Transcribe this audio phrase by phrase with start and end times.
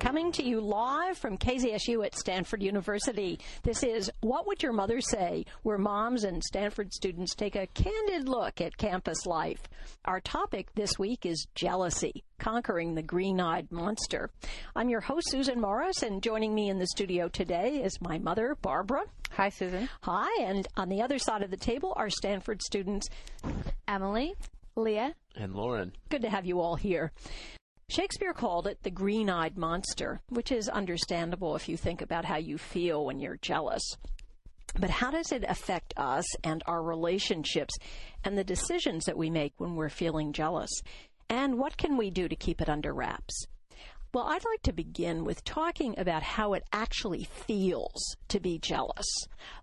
[0.00, 3.38] coming to you live from KZSU at Stanford University.
[3.62, 8.26] This is What Would Your Mother Say, where moms and Stanford students take a candid
[8.26, 9.60] look at campus life.
[10.06, 14.30] Our topic this week is jealousy, conquering the green eyed monster.
[14.74, 18.56] I'm your host, Susan Morris, and joining me in the studio today is my mother,
[18.62, 19.02] Barbara.
[19.32, 19.86] Hi, Susan.
[20.00, 23.10] Hi, and on the other side of the table are Stanford students
[23.86, 24.34] Emily,
[24.76, 25.92] Leah, and Lauren.
[26.08, 27.12] Good to have you all here.
[27.90, 32.36] Shakespeare called it the green eyed monster, which is understandable if you think about how
[32.36, 33.82] you feel when you're jealous.
[34.78, 37.74] But how does it affect us and our relationships
[38.22, 40.70] and the decisions that we make when we're feeling jealous?
[41.28, 43.46] And what can we do to keep it under wraps?
[44.14, 49.06] Well, I'd like to begin with talking about how it actually feels to be jealous.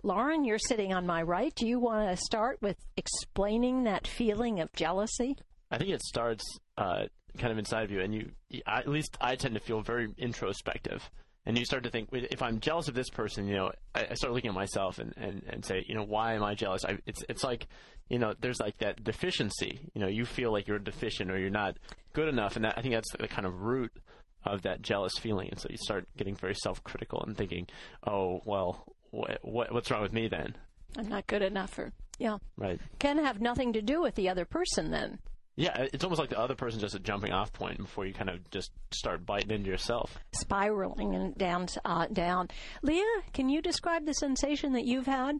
[0.03, 1.55] Lauren, you're sitting on my right.
[1.55, 5.37] Do you want to start with explaining that feeling of jealousy?
[5.71, 6.43] I think it starts
[6.77, 7.07] uh,
[7.37, 8.31] kind of inside of you, and you
[8.65, 11.09] at least I tend to feel very introspective.
[11.45, 14.13] And you start to think, if I'm jealous of this person, you know, I, I
[14.15, 16.83] start looking at myself and, and, and say, you know, why am I jealous?
[16.83, 17.67] I, it's it's like,
[18.09, 19.79] you know, there's like that deficiency.
[19.93, 21.77] You know, you feel like you're deficient or you're not
[22.11, 23.93] good enough, and that, I think that's the kind of root
[24.43, 25.47] of that jealous feeling.
[25.49, 27.67] And so you start getting very self-critical and thinking,
[28.05, 30.53] oh, well, what, what what's wrong with me then?
[30.97, 32.81] I'm not good enough, or yeah, right.
[32.99, 35.19] Can have nothing to do with the other person then.
[35.57, 38.29] Yeah, it's almost like the other person's just a jumping off point before you kind
[38.29, 40.15] of just start biting into yourself.
[40.31, 42.49] Spiraling and down, uh, down.
[42.83, 45.39] Leah, can you describe the sensation that you've had?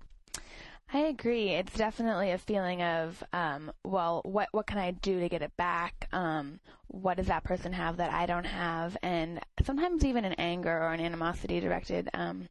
[0.91, 1.49] I agree.
[1.49, 5.55] It's definitely a feeling of, um, well, what what can I do to get it
[5.55, 6.07] back?
[6.11, 8.97] Um, what does that person have that I don't have?
[9.03, 12.47] And sometimes even an anger or an animosity directed um,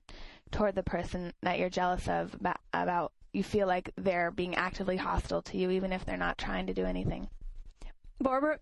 [0.53, 3.12] toward the person that you're jealous of about, about.
[3.33, 6.75] You feel like they're being actively hostile to you, even if they're not trying to
[6.75, 7.28] do anything.
[8.20, 8.59] Barbara,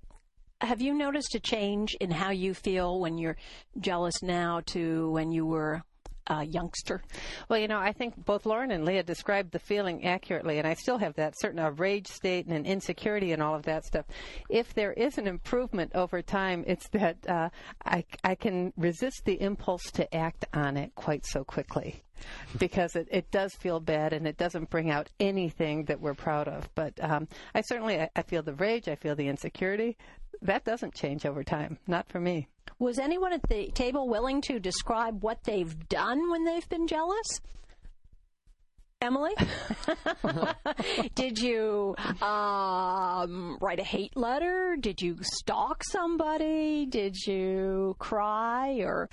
[0.60, 3.36] have you noticed a change in how you feel when you're
[3.78, 5.82] jealous now to when you were
[6.26, 7.02] a youngster?
[7.48, 10.74] Well, you know, I think both Lauren and Leah described the feeling accurately, and I
[10.74, 14.06] still have that certain a rage state and an insecurity and all of that stuff.
[14.48, 17.48] If there is an improvement over time, it's that uh,
[17.84, 22.02] I, I can resist the impulse to act on it quite so quickly
[22.58, 26.48] because it, it does feel bad and it doesn't bring out anything that we're proud
[26.48, 26.68] of.
[26.74, 29.96] But um, I certainly I, I feel the rage, I feel the insecurity.
[30.42, 32.48] That doesn't change over time, not for me.
[32.78, 37.40] Was anyone at the table willing to describe what they've done when they've been jealous?
[39.04, 39.32] Emily?
[41.14, 44.76] Did you um, write a hate letter?
[44.80, 46.86] Did you stalk somebody?
[46.86, 49.10] Did you cry or?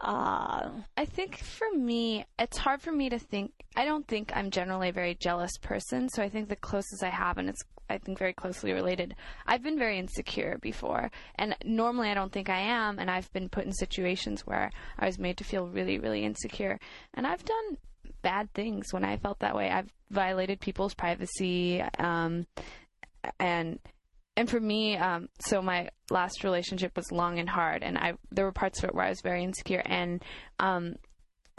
[0.00, 0.70] Uh...
[0.96, 3.52] I think for me, it's hard for me to think.
[3.76, 7.10] I don't think I'm generally a very jealous person, so I think the closest I
[7.10, 9.14] have, and it's I think very closely related.
[9.46, 13.48] I've been very insecure before, and normally I don't think I am, and I've been
[13.48, 16.78] put in situations where I was made to feel really, really insecure,
[17.14, 17.78] and I've done
[18.22, 19.70] bad things when I felt that way.
[19.70, 22.46] I've violated people's privacy, um,
[23.38, 23.78] and
[24.36, 28.44] and for me, um, so my last relationship was long and hard, and I there
[28.44, 30.22] were parts of it where I was very insecure, and
[30.58, 30.94] um,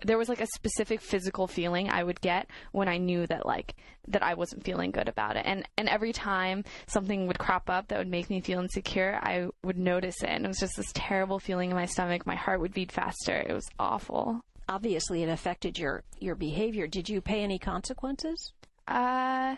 [0.05, 3.75] there was like a specific physical feeling I would get when I knew that like
[4.07, 5.43] that I wasn't feeling good about it.
[5.45, 9.47] And and every time something would crop up that would make me feel insecure, I
[9.63, 12.25] would notice it and it was just this terrible feeling in my stomach.
[12.25, 13.35] My heart would beat faster.
[13.35, 16.87] It was awful obviously it affected your your behavior.
[16.87, 18.53] Did you pay any consequences?
[18.87, 19.57] Uh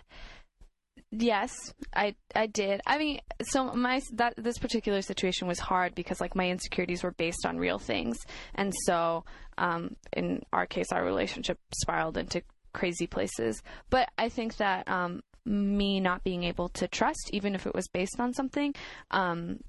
[1.21, 2.81] yes, I I did.
[2.85, 7.11] I mean, so my that this particular situation was hard because like my insecurities were
[7.11, 8.17] based on real things.
[8.55, 9.25] And so
[9.57, 12.41] um in our case our relationship spiraled into
[12.73, 13.61] crazy places.
[13.89, 17.87] But I think that um me not being able to trust even if it was
[17.89, 18.73] based on something
[19.11, 19.59] um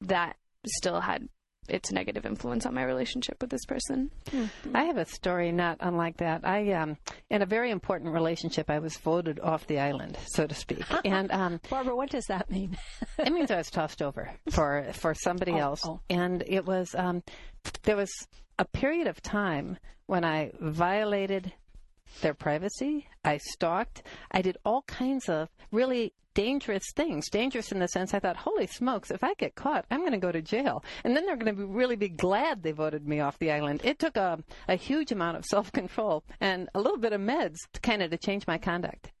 [0.00, 0.36] that
[0.66, 1.28] still had
[1.70, 4.10] its negative influence on my relationship with this person.
[4.30, 4.76] Mm-hmm.
[4.76, 6.44] I have a story not unlike that.
[6.44, 6.96] I, um,
[7.30, 10.84] in a very important relationship, I was voted off the island, so to speak.
[11.04, 12.76] And um, Barbara, what does that mean?
[13.18, 16.00] it means I was tossed over for for somebody oh, else, oh.
[16.08, 17.22] and it was um,
[17.82, 18.12] there was
[18.58, 21.52] a period of time when I violated
[22.20, 23.08] their privacy.
[23.24, 24.02] I stalked.
[24.30, 27.28] I did all kinds of really dangerous things.
[27.28, 30.18] Dangerous in the sense I thought, holy smokes, if I get caught, I'm going to
[30.18, 30.84] go to jail.
[31.04, 33.80] And then they're going to be really be glad they voted me off the island.
[33.84, 37.56] It took a, a huge amount of self control and a little bit of meds
[37.72, 39.12] to kind of to change my conduct.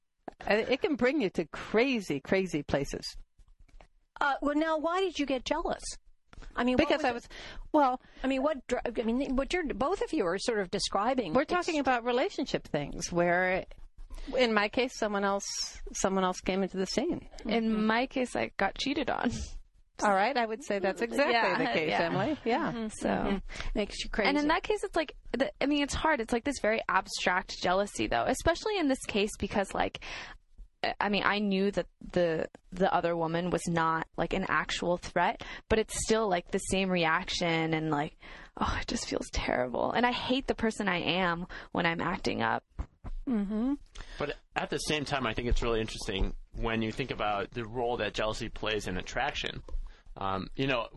[0.46, 3.16] It can bring you to crazy, crazy places.
[4.20, 5.82] Uh, well, now, why did you get jealous?
[6.56, 7.28] I mean, because I was,
[7.72, 11.32] well, I mean, what, I mean, what you're, both of you are sort of describing.
[11.32, 13.64] We're talking about relationship things where
[14.36, 15.46] in my case, someone else
[15.92, 17.26] someone else came into the scene.
[17.46, 19.30] In my case, I got cheated on.
[20.02, 22.02] All right, I would say that's exactly Yeah, the case, yeah.
[22.02, 22.38] Emily.
[22.44, 22.72] Yeah.
[22.72, 23.08] Mm-hmm, so.
[23.08, 23.36] Mm-hmm.
[23.74, 24.28] Makes you crazy.
[24.30, 26.20] And in that case, it's like, the, I mean, it's hard.
[26.20, 30.00] It's like this very abstract jealousy, though, especially in this case because, like,
[30.98, 35.42] I mean, I knew that the the other woman was not like an actual threat,
[35.68, 38.16] but it's still like the same reaction, and like,
[38.56, 39.92] oh, it just feels terrible.
[39.92, 42.64] And I hate the person I am when I'm acting up.
[43.28, 43.74] Mm-hmm.
[44.18, 47.64] But at the same time, I think it's really interesting when you think about the
[47.64, 49.62] role that jealousy plays in attraction.
[50.16, 50.88] Um, you know,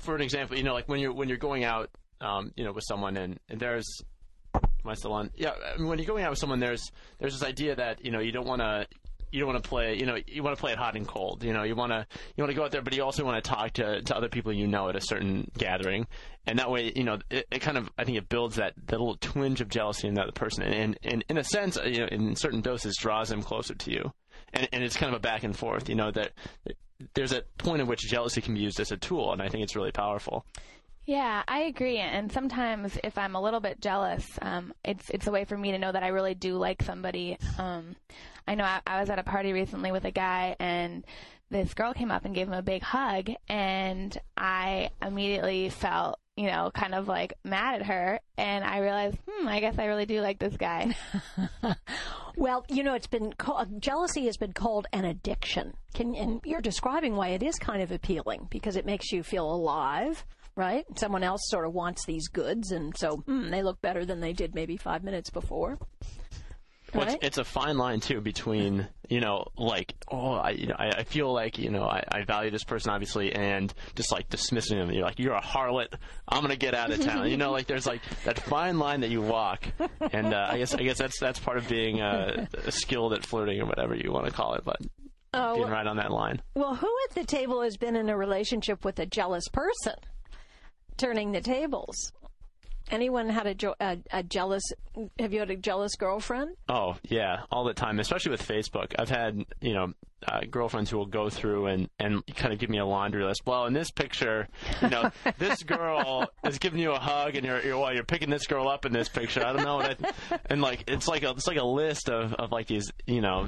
[0.00, 1.90] for an example, you know, like when you're when you're going out,
[2.20, 3.86] um, you know, with someone and, and there's
[4.84, 5.30] am I still on?
[5.36, 8.10] Yeah, I mean, when you're going out with someone, there's there's this idea that you
[8.10, 8.86] know you don't want to
[9.30, 11.44] you don't want to play you know you want to play it hot and cold.
[11.44, 13.42] You know, you want to you want to go out there, but you also want
[13.42, 16.06] to talk to to other people you know at a certain gathering,
[16.46, 18.98] and that way you know it, it kind of I think it builds that that
[18.98, 22.00] little twinge of jealousy in the other person, and and in a sense, uh, you
[22.00, 24.12] know, in certain doses, draws them closer to you,
[24.52, 25.88] and and it's kind of a back and forth.
[25.88, 26.32] You know that.
[27.14, 29.62] There's a point at which jealousy can be used as a tool, and I think
[29.62, 30.44] it's really powerful.
[31.08, 31.96] Yeah, I agree.
[31.96, 35.72] And sometimes if I'm a little bit jealous, um, it's it's a way for me
[35.72, 37.38] to know that I really do like somebody.
[37.56, 37.96] Um,
[38.46, 41.06] I know I, I was at a party recently with a guy, and
[41.48, 46.48] this girl came up and gave him a big hug, and I immediately felt, you
[46.48, 50.04] know, kind of like mad at her, and I realized, hmm, I guess I really
[50.04, 50.94] do like this guy.
[52.38, 55.74] Well, you know, it's been called, jealousy has been called an addiction.
[55.92, 59.52] Can, and you're describing why it is kind of appealing because it makes you feel
[59.52, 60.24] alive,
[60.58, 60.84] right?
[60.96, 64.32] Someone else sort of wants these goods, and so hmm, they look better than they
[64.34, 65.78] did maybe five minutes before.
[66.94, 67.18] Well, it's, Right.
[67.22, 71.04] it's a fine line too between you know like oh I you know I, I
[71.04, 74.90] feel like you know I, I value this person obviously and just like dismissing them
[74.90, 75.88] you're like you're a harlot
[76.26, 79.10] I'm gonna get out of town you know like there's like that fine line that
[79.10, 79.66] you walk
[80.12, 83.60] and uh, I guess I guess that's that's part of being uh, skilled at flirting
[83.60, 84.78] or whatever you want to call it but
[85.34, 88.16] Oh, being right on that line Well, who at the table has been in a
[88.16, 89.92] relationship with a jealous person?
[90.98, 92.12] Turning the tables.
[92.90, 94.62] Anyone had a, jo- a, a jealous?
[95.18, 96.56] Have you had a jealous girlfriend?
[96.68, 98.94] Oh yeah, all the time, especially with Facebook.
[98.98, 99.92] I've had you know
[100.26, 103.42] uh, girlfriends who will go through and and kind of give me a laundry list.
[103.46, 104.48] Well, in this picture,
[104.82, 108.30] you know, this girl is giving you a hug, and you're you're well, you're picking
[108.30, 109.44] this girl up in this picture.
[109.44, 109.98] I don't know, what
[110.30, 113.20] I, and like it's like a it's like a list of, of like these you
[113.20, 113.46] know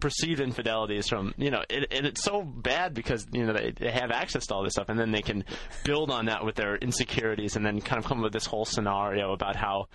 [0.00, 3.90] perceived infidelities from you know, it, and it's so bad because you know they they
[3.90, 5.44] have access to all this stuff, and then they can
[5.84, 8.64] build on that with their insecurities, and then kind of come up with this whole
[8.64, 9.86] scenario about how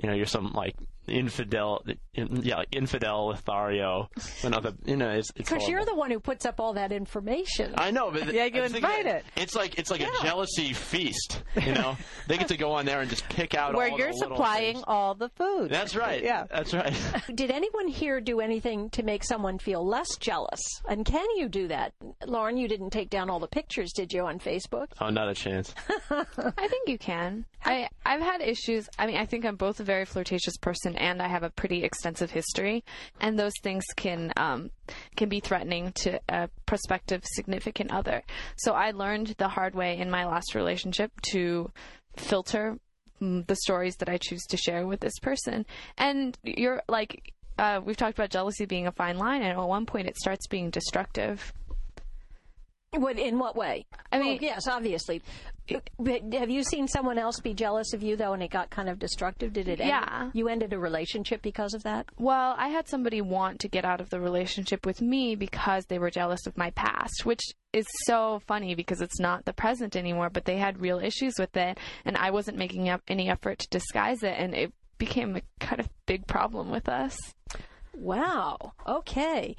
[0.00, 0.76] you know you're some like
[1.06, 1.84] infidel,
[2.14, 4.08] in, yeah, like infidel Lothario.
[4.42, 7.74] Another, you know, it's, it's Because you're the one who puts up all that information.
[7.76, 9.24] I know, but Yeah, you invite it.
[9.36, 11.42] It's like it's like a jealousy feast.
[11.60, 11.96] You know,
[12.28, 14.74] they get to go on there and just pick out Where all you're the supplying
[14.74, 14.84] things.
[14.86, 15.70] all the food.
[15.70, 16.22] That's right.
[16.22, 16.44] Yeah.
[16.50, 16.94] that's right.
[17.34, 20.60] Did anyone here do anything to make someone feel less jealous?
[20.88, 21.92] And can you do that?
[22.26, 24.86] Lauren, you didn't take down all the pictures, did you, on Facebook?
[25.00, 25.74] oh, not a chance.
[26.10, 27.44] I think you can.
[27.64, 28.88] I I've had issues.
[28.98, 31.84] I mean, I think I'm both a very flirtatious person and I have a pretty
[31.84, 32.84] extensive history,
[33.20, 34.70] and those things can um,
[35.16, 38.22] can be threatening to a prospective significant other.
[38.56, 41.70] So I learned the hard way in my last relationship to
[42.16, 42.78] filter
[43.20, 45.66] mm, the stories that I choose to share with this person.
[45.98, 47.32] And you're like.
[47.58, 50.46] Uh, we've talked about jealousy being a fine line, and at one point it starts
[50.46, 51.52] being destructive.
[52.94, 53.86] What, in what way?
[54.10, 55.22] I mean, Well, yes, obviously.
[55.98, 58.90] But have you seen someone else be jealous of you, though, and it got kind
[58.90, 59.54] of destructive?
[59.54, 59.88] Did it end?
[59.88, 60.30] Yeah.
[60.34, 62.06] You ended a relationship because of that?
[62.18, 65.98] Well, I had somebody want to get out of the relationship with me because they
[65.98, 67.40] were jealous of my past, which
[67.72, 71.56] is so funny because it's not the present anymore, but they had real issues with
[71.56, 75.42] it, and I wasn't making up any effort to disguise it, and it became a
[75.60, 77.16] kind of big problem with us.
[77.94, 78.74] Wow.
[78.86, 79.56] Okay.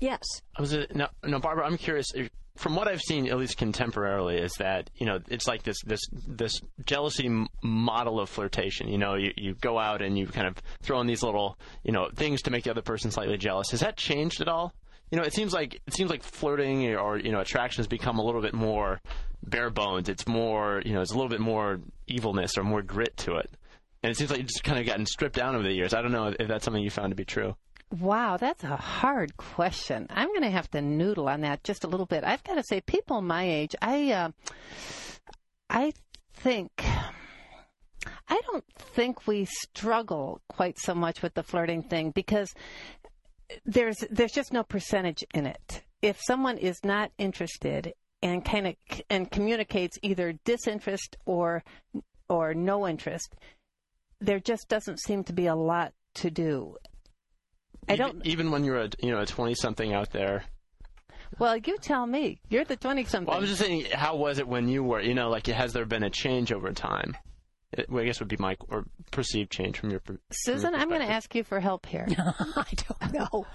[0.00, 0.24] Yes.
[0.56, 1.64] I Was uh, it no, no, Barbara?
[1.64, 2.12] I'm curious.
[2.12, 5.80] if- From what I've seen, at least contemporarily, is that you know it's like this
[5.84, 8.88] this this jealousy model of flirtation.
[8.88, 11.92] You know, you, you go out and you kind of throw in these little you
[11.92, 13.70] know things to make the other person slightly jealous.
[13.70, 14.74] Has that changed at all?
[15.10, 18.18] You know, it seems like it seems like flirting or you know attraction has become
[18.18, 19.00] a little bit more
[19.42, 20.08] bare bones.
[20.08, 23.50] It's more you know it's a little bit more evilness or more grit to it.
[24.02, 25.94] And it seems like it's kind of gotten stripped down over the years.
[25.94, 27.54] I don't know if that's something you found to be true.
[28.00, 30.06] Wow, that's a hard question.
[30.08, 32.24] I'm going to have to noodle on that just a little bit.
[32.24, 34.30] I've got to say, people my age, I, uh,
[35.68, 35.92] I
[36.32, 36.70] think,
[38.28, 42.54] I don't think we struggle quite so much with the flirting thing because
[43.66, 45.82] there's there's just no percentage in it.
[46.00, 48.76] If someone is not interested and kind of
[49.10, 51.62] and communicates either disinterest or
[52.30, 53.34] or no interest,
[54.20, 56.76] there just doesn't seem to be a lot to do.
[57.88, 58.24] I don't.
[58.26, 60.44] even when you're a you know a twenty something out there.
[61.38, 62.40] Well, you tell me.
[62.50, 63.26] You're the 20 something.
[63.26, 65.72] Well, I was just saying, how was it when you were, you know, like, has
[65.72, 67.16] there been a change over time?
[67.72, 70.00] It, well, I guess would be my or perceived change from your.
[70.00, 72.06] per- from your Susan, I'm going to ask you for help here.
[72.56, 73.46] I don't know.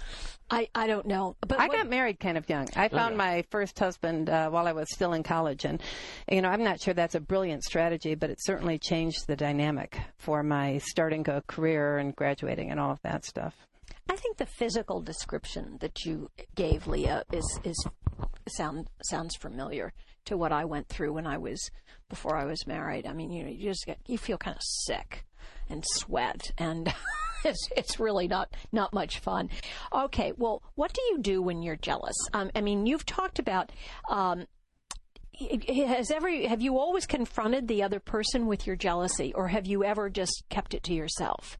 [0.50, 1.36] I, I don't know.
[1.48, 2.68] But I what- got married kind of young.
[2.76, 3.18] I found Okay.
[3.18, 5.80] my first husband uh, while I was still in college, and
[6.32, 10.00] you know, I'm not sure that's a brilliant strategy, but it certainly changed the dynamic
[10.18, 13.54] for my starting a career and graduating and all of that stuff.
[14.10, 17.86] I think the physical description that you gave, Leah, is is
[18.48, 19.94] sound sounds familiar
[20.26, 21.70] to what I went through when I was
[22.10, 23.06] before I was married.
[23.06, 25.26] I mean, you know, you just get you feel kind of sick
[25.70, 26.94] and sweat, and
[27.46, 29.50] it's it's really not not much fun.
[29.92, 32.16] Okay, well, what do you do when you're jealous?
[32.34, 33.72] Um, I mean, you've talked about.
[34.10, 34.46] Um,
[35.68, 39.84] has every have you always confronted the other person with your jealousy, or have you
[39.84, 41.60] ever just kept it to yourself?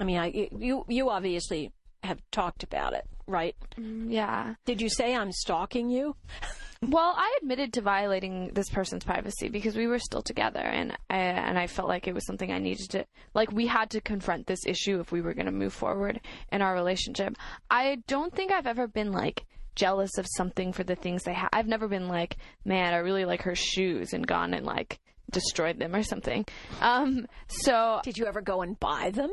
[0.00, 1.72] I mean, I, you you obviously
[2.02, 3.54] have talked about it, right?
[3.76, 4.54] Yeah.
[4.64, 6.16] Did you say I'm stalking you?
[6.84, 11.16] Well, I admitted to violating this person's privacy because we were still together, and I,
[11.16, 13.52] and I felt like it was something I needed to like.
[13.52, 16.20] We had to confront this issue if we were going to move forward
[16.50, 17.36] in our relationship.
[17.70, 19.44] I don't think I've ever been like
[19.76, 21.50] jealous of something for the things they have.
[21.52, 24.98] I've never been like, man, I really like her shoes, and gone and like
[25.30, 26.44] destroyed them or something.
[26.80, 29.30] Um, so Did you ever go and buy them?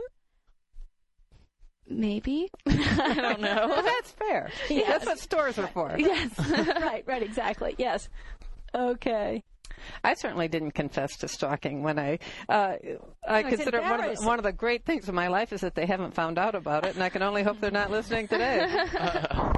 [1.90, 3.68] Maybe I don't know.
[3.68, 4.50] Well, that's fair.
[4.70, 5.96] That's what stores are for.
[5.98, 6.32] yes.
[6.50, 7.76] right, right, exactly.
[7.78, 8.10] Yes.
[8.76, 9.44] Okay.
[10.04, 12.20] I certainly didn't confess to stalking when I.
[12.50, 12.76] Uh,
[13.28, 15.62] I it's consider one of, the, one of the great things in my life is
[15.62, 18.28] that they haven't found out about it, and I can only hope they're not listening
[18.28, 18.58] today.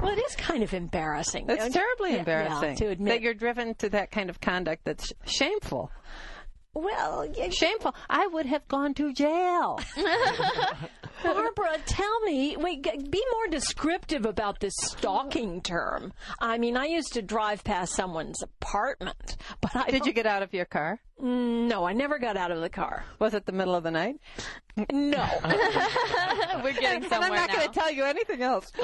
[0.00, 1.46] Well, it is kind of embarrassing.
[1.48, 3.14] It's terribly Yeah, embarrassing yeah, to admit.
[3.14, 5.90] that you're driven to that kind of conduct that's shameful.
[6.74, 7.92] well, yeah, Shameful.
[8.08, 9.80] I would have gone to jail.
[11.22, 16.12] Barbara, tell me, wait, be more descriptive about this stalking term.
[16.40, 20.42] I mean, I used to drive past someone's apartment, but I Did you get out
[20.42, 21.00] of your car?
[21.18, 23.04] No, I never got out of the car.
[23.20, 24.16] Was it the middle of the night?
[24.90, 25.28] No.
[26.64, 27.10] We're getting somewhere.
[27.10, 28.72] and I'm not going to tell you anything else.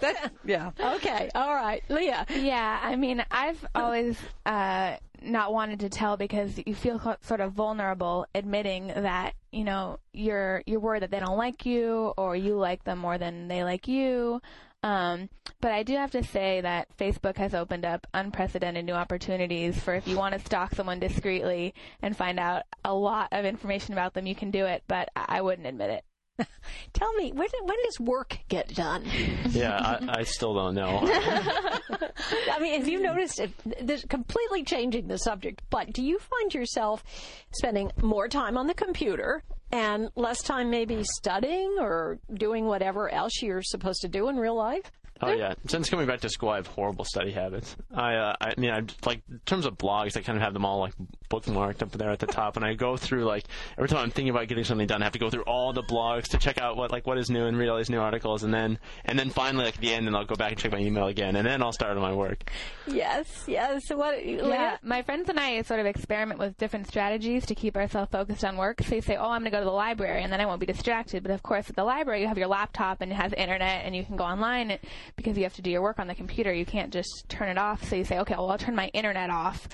[0.00, 0.70] That- yeah.
[0.96, 1.28] okay.
[1.34, 2.26] All right, Leah.
[2.30, 7.52] Yeah, I mean, I've always uh, not wanted to tell because you feel sort of
[7.52, 12.56] vulnerable admitting that you know you're you're worried that they don't like you or you
[12.56, 14.40] like them more than they like you.
[14.82, 15.28] Um,
[15.60, 19.94] but I do have to say that Facebook has opened up unprecedented new opportunities for
[19.94, 24.14] if you want to stalk someone discreetly and find out a lot of information about
[24.14, 24.82] them, you can do it.
[24.88, 26.04] But I wouldn't admit it.
[26.92, 29.04] Tell me, when, when does work get done?
[29.50, 31.00] Yeah, I, I still don't know.
[31.02, 33.50] I mean, have you noticed it?
[33.86, 37.04] This completely changing the subject, but do you find yourself
[37.52, 39.42] spending more time on the computer
[39.72, 44.56] and less time maybe studying or doing whatever else you're supposed to do in real
[44.56, 44.90] life?
[45.22, 45.54] Oh yeah.
[45.66, 47.76] Since coming back to school, I have horrible study habits.
[47.94, 50.64] I, uh, I mean, I like in terms of blogs, I kind of have them
[50.64, 50.94] all like
[51.30, 53.44] bookmarked up there at the top, and I go through like
[53.76, 55.82] every time I'm thinking about getting something done, I have to go through all the
[55.82, 58.42] blogs to check out what like what is new and read all these new articles,
[58.42, 60.72] and then and then finally like at the end, and I'll go back and check
[60.72, 62.50] my email again, and then I'll start on my work.
[62.86, 63.90] Yes, yes.
[63.90, 64.78] What, Yeah, Leah?
[64.82, 68.56] my friends and I sort of experiment with different strategies to keep ourselves focused on
[68.56, 68.82] work.
[68.82, 70.60] So you say, "Oh, I'm going to go to the library," and then I won't
[70.60, 71.22] be distracted.
[71.22, 73.94] But of course, at the library, you have your laptop and it has internet, and
[73.94, 74.80] you can go online and,
[75.16, 76.52] because you have to do your work on the computer.
[76.52, 77.84] You can't just turn it off.
[77.88, 79.68] So you say, "Okay, well, I'll turn my internet off,"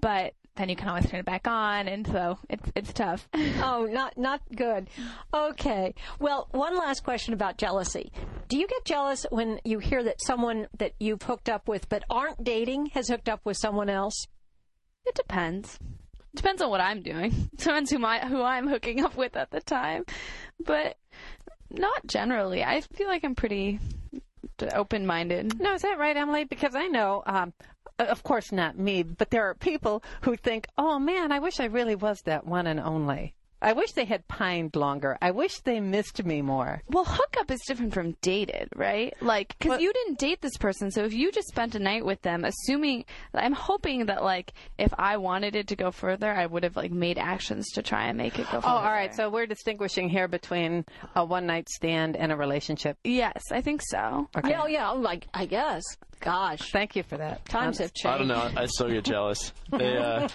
[0.00, 3.28] but then you can always turn it back on, and so it's it's tough.
[3.62, 4.88] Oh, not not good.
[5.32, 5.94] Okay.
[6.18, 8.12] Well, one last question about jealousy.
[8.48, 12.02] Do you get jealous when you hear that someone that you've hooked up with but
[12.10, 14.26] aren't dating has hooked up with someone else?
[15.06, 15.78] It depends.
[16.34, 17.50] Depends on what I'm doing.
[17.56, 20.04] Depends who my who I'm hooking up with at the time,
[20.64, 20.96] but
[21.70, 22.62] not generally.
[22.64, 23.78] I feel like I'm pretty
[24.68, 25.58] open minded.
[25.60, 26.44] No, is that right, Emily?
[26.44, 27.52] Because I know, um,
[27.98, 31.66] of course, not me, but there are people who think, "Oh man, I wish I
[31.66, 33.34] really was that one and only.
[33.62, 35.18] I wish they had pined longer.
[35.20, 39.14] I wish they missed me more." Well, hookup is different from dated, right?
[39.20, 42.04] Like, because Well- you didn't date this person, so if you just spent a night
[42.04, 46.46] with them, assuming, I'm hoping that like if I wanted it to go further, I
[46.46, 48.66] would have like made actions to try and make it go further.
[48.66, 49.14] Oh, all right.
[49.14, 52.96] So we're distinguishing here between a one night stand and a relationship.
[53.04, 54.28] yes, I think so.
[54.36, 54.50] Okay.
[54.50, 54.90] Yeah, oh, yeah.
[54.90, 55.82] Like I guess.
[56.20, 57.44] Gosh, Thank you for that.
[57.46, 58.14] times have changed.
[58.14, 58.50] I don't know.
[58.60, 59.52] I still get jealous.
[59.72, 60.28] They, uh,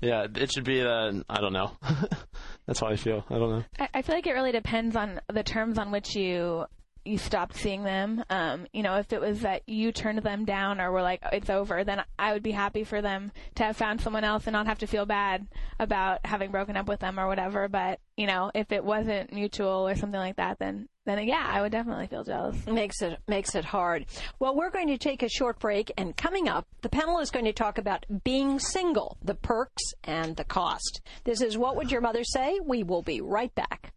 [0.00, 0.82] yeah, it should be.
[0.82, 1.72] Uh, I don't know.
[2.66, 3.24] That's how I feel.
[3.30, 3.64] I don't know.
[3.78, 6.66] I, I feel like it really depends on the terms on which you
[7.06, 8.24] you stopped seeing them.
[8.30, 11.50] Um, you know, if it was that you turned them down or were like, it's
[11.50, 14.66] over, then I would be happy for them to have found someone else and not
[14.66, 15.46] have to feel bad
[15.78, 17.68] about having broken up with them or whatever.
[17.68, 21.62] But, you know, if it wasn't mutual or something like that, then then yeah, I
[21.62, 22.66] would definitely feel jealous.
[22.66, 24.06] Makes it makes it hard.
[24.40, 27.44] Well, we're going to take a short break, and coming up, the panel is going
[27.44, 31.00] to talk about being single, the perks and the cost.
[31.22, 32.58] This is what would your mother say?
[32.64, 33.92] We will be right back.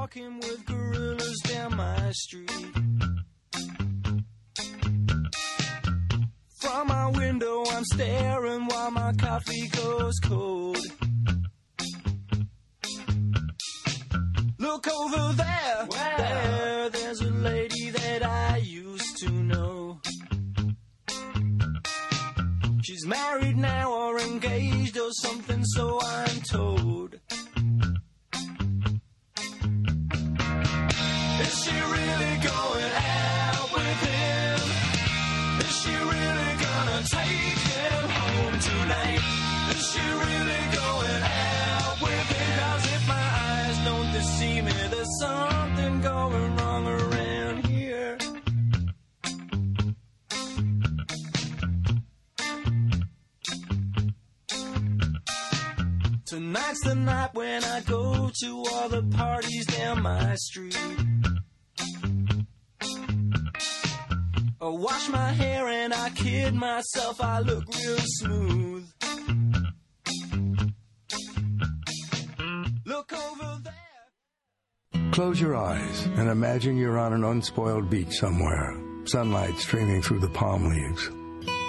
[0.00, 2.50] Walking with gorillas down my street.
[6.58, 10.78] From my window, I'm staring while my coffee goes cold.
[14.58, 20.00] Look over there, there, there's a lady that I used to know.
[22.82, 27.20] She's married now or engaged or something, so I'm told.
[45.20, 48.16] Something going wrong around here.
[56.24, 60.78] Tonight's the night when I go to all the parties down my street.
[64.62, 68.69] I wash my hair and I kid myself, I look real smooth.
[75.20, 78.74] Close your eyes and imagine you're on an unspoiled beach somewhere,
[79.04, 81.10] sunlight streaming through the palm leaves.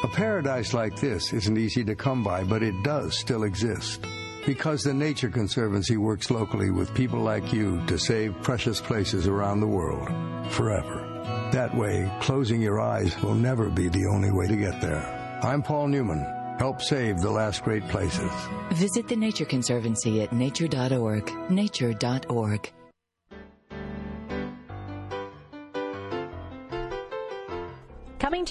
[0.03, 4.05] A paradise like this isn't easy to come by, but it does still exist.
[4.45, 9.59] Because the Nature Conservancy works locally with people like you to save precious places around
[9.59, 10.07] the world
[10.49, 11.49] forever.
[11.51, 15.39] That way, closing your eyes will never be the only way to get there.
[15.43, 16.25] I'm Paul Newman.
[16.57, 18.31] Help save the last great places.
[18.71, 21.29] Visit the Nature Conservancy at nature.org.
[21.49, 22.71] Nature.org.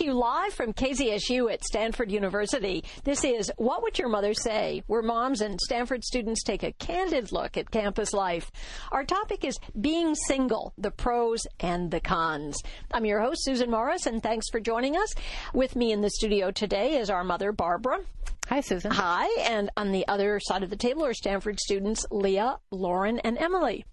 [0.01, 4.83] to you live from KZSU at Stanford University, this is What Would Your Mother Say?
[4.87, 8.51] Where moms and Stanford students take a candid look at campus life.
[8.93, 12.57] Our topic is being single, the pros and the cons.
[12.95, 15.15] I'm your host, Susan Morris, and thanks for joining us.
[15.53, 17.99] With me in the studio today is our mother, Barbara.
[18.49, 18.93] Hi, Susan.
[18.93, 23.37] Hi, and on the other side of the table are Stanford students Leah, Lauren, and
[23.37, 23.85] Emily.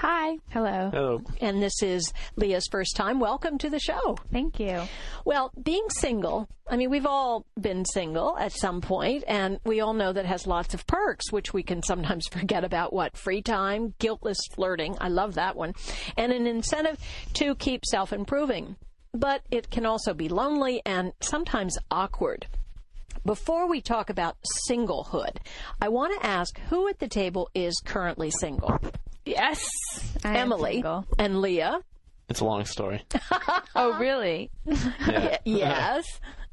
[0.00, 0.36] Hi.
[0.50, 0.90] Hello.
[0.92, 1.22] Hello.
[1.40, 3.18] And this is Leah's first time.
[3.18, 4.18] Welcome to the show.
[4.30, 4.82] Thank you.
[5.24, 9.94] Well, being single, I mean, we've all been single at some point, and we all
[9.94, 12.92] know that has lots of perks, which we can sometimes forget about.
[12.92, 13.16] What?
[13.16, 14.98] Free time, guiltless flirting.
[15.00, 15.72] I love that one.
[16.14, 16.98] And an incentive
[17.32, 18.76] to keep self improving.
[19.14, 22.46] But it can also be lonely and sometimes awkward.
[23.24, 24.36] Before we talk about
[24.68, 25.38] singlehood,
[25.80, 28.78] I want to ask who at the table is currently single?
[29.26, 29.60] Yes.
[30.24, 31.04] I Emily single.
[31.18, 31.80] and Leah.
[32.28, 33.04] It's a long story.
[33.74, 34.50] Oh, really?
[35.06, 35.36] Yeah.
[35.44, 36.04] Yes.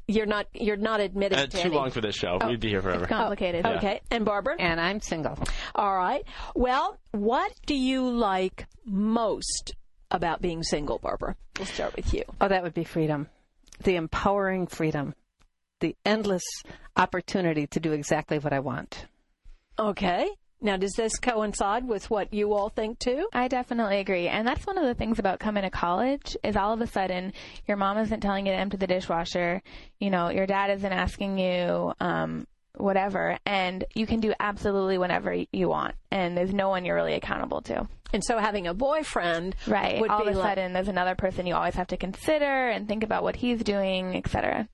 [0.06, 2.38] You're not you're not admitting Uh, to too any- long for this show.
[2.46, 3.06] We'd be here forever.
[3.06, 3.64] Complicated.
[3.64, 4.00] Okay.
[4.10, 4.56] And Barbara?
[4.58, 5.38] And I'm single.
[5.74, 6.22] All right.
[6.54, 9.74] Well, what do you like most
[10.10, 11.36] about being single, Barbara?
[11.58, 12.24] We'll start with you.
[12.40, 13.28] Oh, that would be freedom.
[13.82, 15.14] The empowering freedom.
[15.80, 16.44] The endless
[16.96, 19.06] opportunity to do exactly what I want.
[19.78, 20.28] Okay.
[20.64, 23.28] Now, does this coincide with what you all think too?
[23.34, 24.28] I definitely agree.
[24.28, 27.32] And that's one of the things about coming to college is all of a sudden
[27.68, 29.62] your mom isn't telling you to empty the dishwasher,
[30.00, 32.46] you know, your dad isn't asking you um
[32.76, 37.14] whatever and you can do absolutely whatever you want and there's no one you're really
[37.14, 37.86] accountable to.
[38.12, 40.00] And so having a boyfriend Right.
[40.00, 42.68] would all be of a like, sudden there's another person you always have to consider
[42.70, 44.66] and think about what he's doing, etc.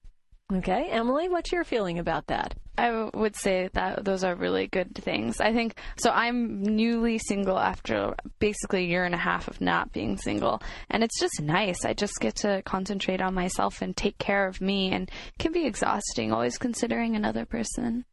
[0.52, 0.88] Okay.
[0.90, 2.54] Emily, what's your feeling about that?
[2.76, 5.40] I would say that those are really good things.
[5.40, 6.10] I think so.
[6.10, 11.04] I'm newly single after basically a year and a half of not being single, and
[11.04, 11.84] it's just nice.
[11.84, 15.52] I just get to concentrate on myself and take care of me, and it can
[15.52, 18.04] be exhausting always considering another person.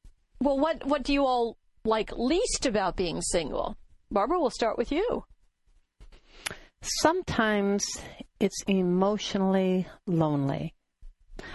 [0.41, 3.78] Well, what what do you all like least about being single?
[4.12, 5.23] Barbara, we'll start with you.
[6.82, 7.84] Sometimes
[8.39, 10.76] it's emotionally lonely.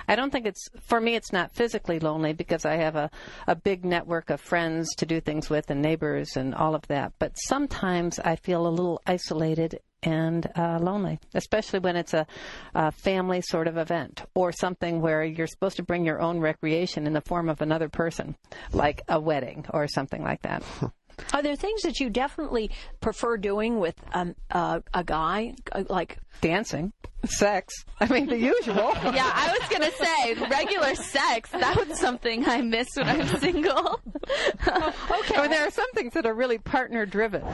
[0.09, 3.11] I don't think it's, for me, it's not physically lonely because I have a,
[3.47, 7.13] a big network of friends to do things with and neighbors and all of that.
[7.19, 12.27] But sometimes I feel a little isolated and uh, lonely, especially when it's a,
[12.75, 17.07] a family sort of event or something where you're supposed to bring your own recreation
[17.07, 18.37] in the form of another person,
[18.73, 20.63] like a wedding or something like that.
[21.33, 22.71] Are there things that you definitely
[23.01, 26.93] prefer doing with um, uh, a guy, uh, like Dancing,
[27.25, 27.85] sex.
[28.01, 28.93] I mean, the usual.
[29.13, 31.51] Yeah, I was gonna say regular sex.
[31.51, 34.01] That was something I miss when I'm single.
[34.67, 35.37] okay.
[35.37, 37.45] I mean, there are some things that are really partner driven.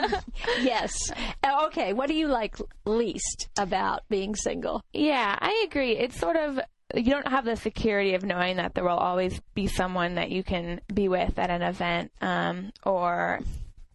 [0.60, 0.94] yes?
[1.42, 4.82] Uh, Okay, what do you like least about being single?
[4.92, 5.96] Yeah, I agree.
[5.96, 6.58] It's sort of
[6.94, 10.42] you don't have the security of knowing that there will always be someone that you
[10.42, 13.40] can be with at an event, um, or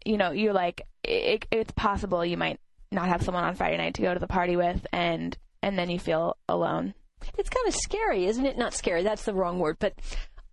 [0.06, 2.60] you know, you're like it, it's possible you might
[2.92, 5.90] not have someone on Friday night to go to the party with, and and then
[5.90, 6.94] you feel alone.
[7.38, 8.58] It's kind of scary, isn't it?
[8.58, 9.94] Not scary, that's the wrong word, but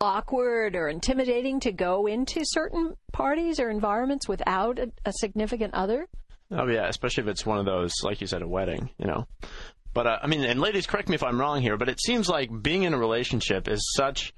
[0.01, 6.09] awkward or intimidating to go into certain parties or environments without a, a significant other.
[6.51, 8.91] Oh yeah, especially if it's one of those, like you said, a wedding.
[8.99, 9.27] You know.
[9.95, 12.29] But uh, I mean, and ladies, correct me if I'm wrong here, but it seems
[12.29, 14.33] like being in a relationship is such.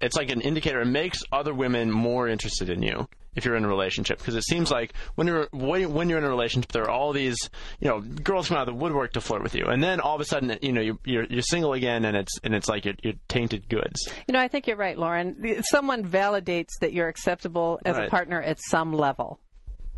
[0.00, 0.80] It's like an indicator.
[0.80, 4.44] It makes other women more interested in you if you're in a relationship because it
[4.44, 7.36] seems like when you're when you're in a relationship, there are all these
[7.80, 10.14] you know girls come out of the woodwork to flirt with you, and then all
[10.14, 12.84] of a sudden you know you, you're you're single again, and it's and it's like
[12.84, 14.08] you're, you're tainted goods.
[14.28, 15.62] You know, I think you're right, Lauren.
[15.64, 18.06] Someone validates that you're acceptable as Right.
[18.06, 19.40] a partner at some level.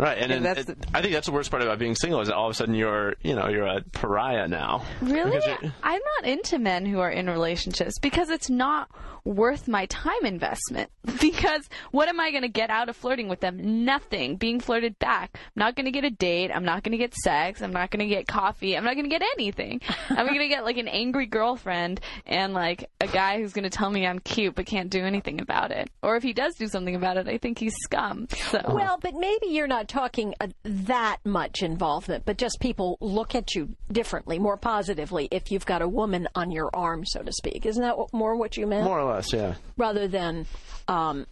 [0.01, 2.29] Right, and, and that's it- I think that's the worst part about being single is
[2.29, 4.85] that all of a sudden you're, you know, you're a pariah now.
[5.03, 5.41] Really?
[5.83, 8.89] I'm not into men who are in relationships because it's not
[9.25, 10.91] worth my time investment.
[11.21, 13.85] Because what am I going to get out of flirting with them?
[13.85, 14.37] Nothing.
[14.37, 15.31] Being flirted back.
[15.35, 16.51] I'm not going to get a date.
[16.51, 17.61] I'm not going to get sex.
[17.61, 18.77] I'm not going to get coffee.
[18.77, 19.81] I'm not going to get anything.
[20.11, 23.71] I'm going to get like an angry girlfriend and like a guy who's going to
[23.71, 25.91] tell me I'm cute but can't do anything about it.
[26.03, 28.27] Or if he does do something about it, I think he's scum.
[28.51, 33.35] So Well, but maybe you're not talking uh, that much involvement, but just people look
[33.35, 37.33] at you differently, more positively if you've got a woman on your arm, so to
[37.33, 37.67] speak.
[37.67, 38.85] Isn't that more what you meant?
[38.85, 39.55] More or less, yeah.
[39.77, 40.47] Rather than
[40.89, 41.27] um,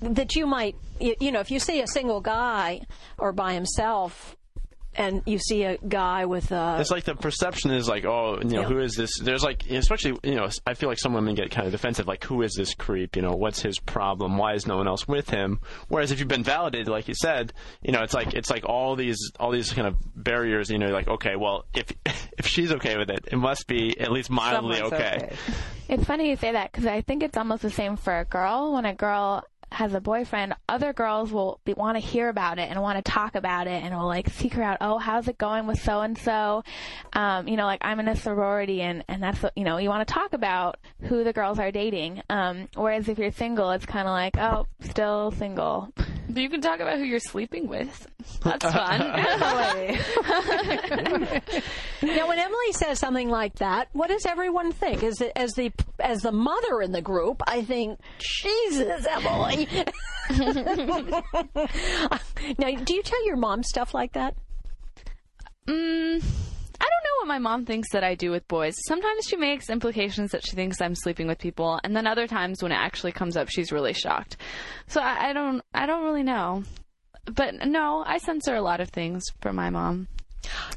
[0.00, 2.82] that you might, you know, if you see a single guy
[3.18, 4.36] or by himself
[4.94, 6.78] and you see a guy with a.
[6.80, 8.66] It's like the perception is like, oh, you know, Yeah.
[8.66, 9.18] who is this?
[9.18, 12.24] There's like, especially, you know, I feel like some women get kind of defensive, like,
[12.24, 13.16] who is this creep?
[13.16, 14.36] You know, what's his problem?
[14.38, 15.60] Why is no one else with him?
[15.88, 17.52] Whereas if you've been validated, like you said,
[17.82, 20.70] you know, it's like it's like all these all these kind of barriers.
[20.70, 21.92] You know, like, okay, well, if
[22.38, 25.30] if she's okay with it, it must be at least mildly Someone's okay.
[25.88, 28.72] It's funny you say that because I think it's almost the same for a girl.
[28.74, 32.80] When a girl has a boyfriend, other girls will want to hear about it and
[32.80, 34.78] want to talk about it and will like seek her out.
[34.80, 36.62] Oh, how's it going with so and so?
[37.12, 39.88] Um, you know, like I'm in a sorority and and that's what you know you
[39.88, 42.22] want to talk about who the girls are dating.
[42.30, 45.92] Um, whereas if you're single, it's kind of like oh, still single.
[46.34, 48.06] You can talk about who you're sleeping with.
[48.42, 49.00] That's fun.
[52.02, 55.02] Now, when Emily says something like that, what does everyone think?
[55.02, 59.61] As the, as the as the mother in the group, I think, Jesus, Emily.
[62.58, 64.34] Now, do you tell your mom stuff like that?
[65.66, 66.22] Mm,
[66.80, 68.74] I don't know what my mom thinks that I do with boys.
[68.86, 72.62] Sometimes she makes implications that she thinks I'm sleeping with people, and then other times
[72.62, 74.36] when it actually comes up, she's really shocked.
[74.88, 76.64] So I, I don't, I don't really know.
[77.24, 80.08] But no, I censor a lot of things for my mom.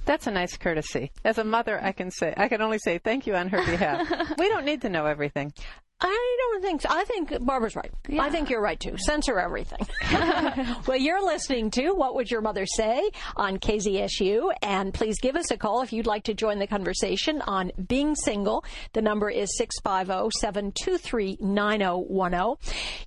[0.05, 1.11] That's a nice courtesy.
[1.23, 4.07] As a mother, I can say I can only say thank you on her behalf.
[4.37, 5.53] we don't need to know everything.
[6.01, 6.89] I don't think so.
[6.91, 7.89] I think Barbara's right.
[8.19, 8.97] I think you're right too.
[8.97, 9.79] Censor everything.
[10.87, 15.51] well, you're listening to What Would Your Mother Say on KZSU, and please give us
[15.51, 18.65] a call if you'd like to join the conversation on being single.
[18.91, 22.57] The number is 650-723-9010.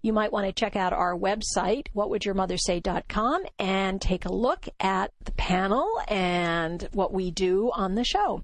[0.01, 5.33] You might want to check out our website, whatwouldyourmothersay.com, and take a look at the
[5.33, 8.43] panel and what we do on the show.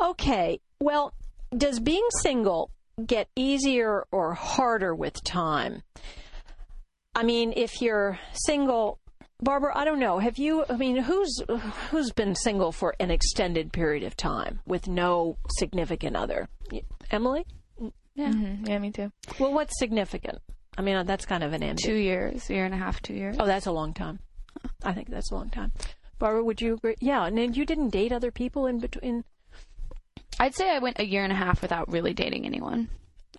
[0.00, 1.12] Okay, well,
[1.56, 2.70] does being single
[3.04, 5.82] get easier or harder with time?
[7.14, 8.98] I mean, if you're single,
[9.40, 10.18] Barbara, I don't know.
[10.18, 10.64] Have you?
[10.68, 11.42] I mean, who's
[11.90, 16.48] who's been single for an extended period of time with no significant other?
[17.10, 17.44] Emily?
[18.14, 18.66] Yeah, Mhm.
[18.66, 19.12] Yeah, me too.
[19.38, 20.38] Well, what's significant?
[20.78, 21.78] I mean, that's kind of an end.
[21.82, 23.36] two years, year and a half, two years.
[23.38, 24.18] Oh, that's a long time.
[24.82, 25.72] I think that's a long time.
[26.18, 26.96] Barbara, would you agree?
[27.00, 29.24] Yeah, and then you didn't date other people in between.
[30.38, 32.88] I'd say I went a year and a half without really dating anyone,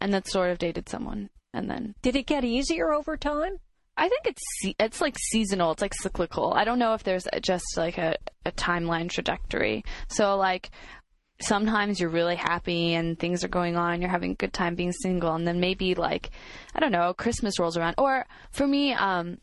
[0.02, 3.60] and then sort of dated someone, and then Did it get easier over time?
[3.98, 5.72] I think it's it's like seasonal.
[5.72, 6.54] It's like cyclical.
[6.54, 9.84] I don't know if there's just like a, a timeline trajectory.
[10.08, 10.70] So like
[11.42, 14.02] sometimes you're really happy and things are going on.
[14.02, 16.30] You're having a good time being single, and then maybe like
[16.76, 17.96] I don't know, Christmas rolls around.
[17.98, 19.40] Or for me, um,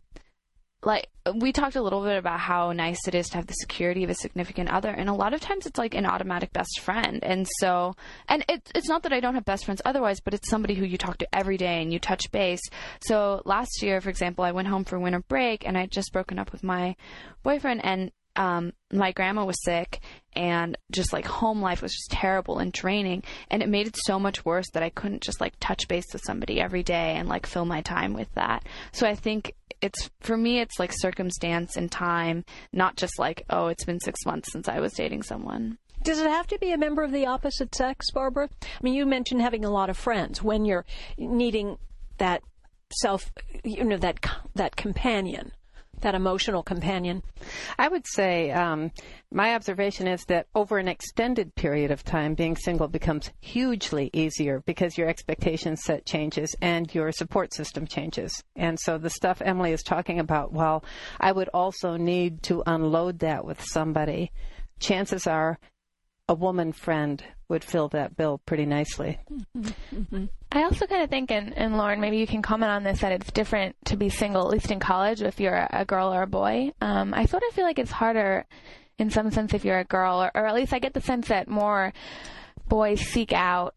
[0.84, 4.04] like we talked a little bit about how nice it is to have the security
[4.04, 7.20] of a significant other and a lot of times it's like an automatic best friend
[7.22, 7.94] and so
[8.28, 10.84] and it, it's not that i don't have best friends otherwise but it's somebody who
[10.84, 12.60] you talk to every day and you touch base.
[13.06, 16.38] So last year for example i went home for winter break and i'd just broken
[16.38, 16.96] up with my
[17.42, 20.00] boyfriend and um, my grandma was sick
[20.34, 24.18] and just like home life was just terrible and draining and it made it so
[24.18, 27.46] much worse that i couldn't just like touch base with somebody every day and like
[27.46, 28.64] fill my time with that.
[28.90, 33.66] So i think it's for me it's like circumstance and time not just like oh
[33.68, 36.78] it's been six months since i was dating someone Does it have to be a
[36.78, 38.48] member of the opposite sex, Barbara?
[38.62, 40.84] I mean, you mentioned having a lot of friends when you're
[41.16, 41.78] needing
[42.18, 42.42] that
[42.92, 43.32] self,
[43.64, 44.18] you know, that
[44.54, 45.52] that companion,
[46.04, 47.22] that emotional companion.
[47.78, 48.92] I would say um,
[49.32, 54.62] my observation is that over an extended period of time, being single becomes hugely easier
[54.64, 58.44] because your expectation set changes and your support system changes.
[58.54, 60.84] And so the stuff Emily is talking about, well,
[61.18, 64.30] I would also need to unload that with somebody.
[64.78, 65.58] Chances are
[66.28, 69.18] a woman friend would fill that bill pretty nicely.
[70.50, 73.12] I also kind of think, and, and Lauren, maybe you can comment on this, that
[73.12, 76.26] it's different to be single, at least in college, if you're a, girl or a
[76.26, 76.72] boy.
[76.80, 78.46] Um, I sort of feel like it's harder
[78.98, 81.28] in some sense if you're a girl, or, or at least I get the sense
[81.28, 81.92] that more
[82.68, 83.74] boys seek out,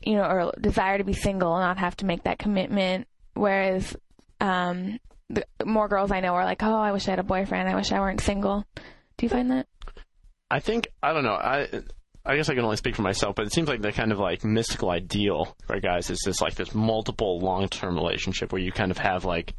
[0.00, 3.96] you know, or desire to be single and not have to make that commitment, whereas
[4.40, 7.68] um, the more girls I know are like, oh, I wish I had a boyfriend,
[7.68, 8.64] I wish I weren't single.
[9.16, 9.66] Do you find that?
[10.50, 11.34] I think I don't know.
[11.34, 11.82] I
[12.28, 14.18] I guess I can only speak for myself, but it seems like the kind of
[14.18, 18.90] like mystical ideal for guys is just like this multiple long-term relationship where you kind
[18.90, 19.54] of have like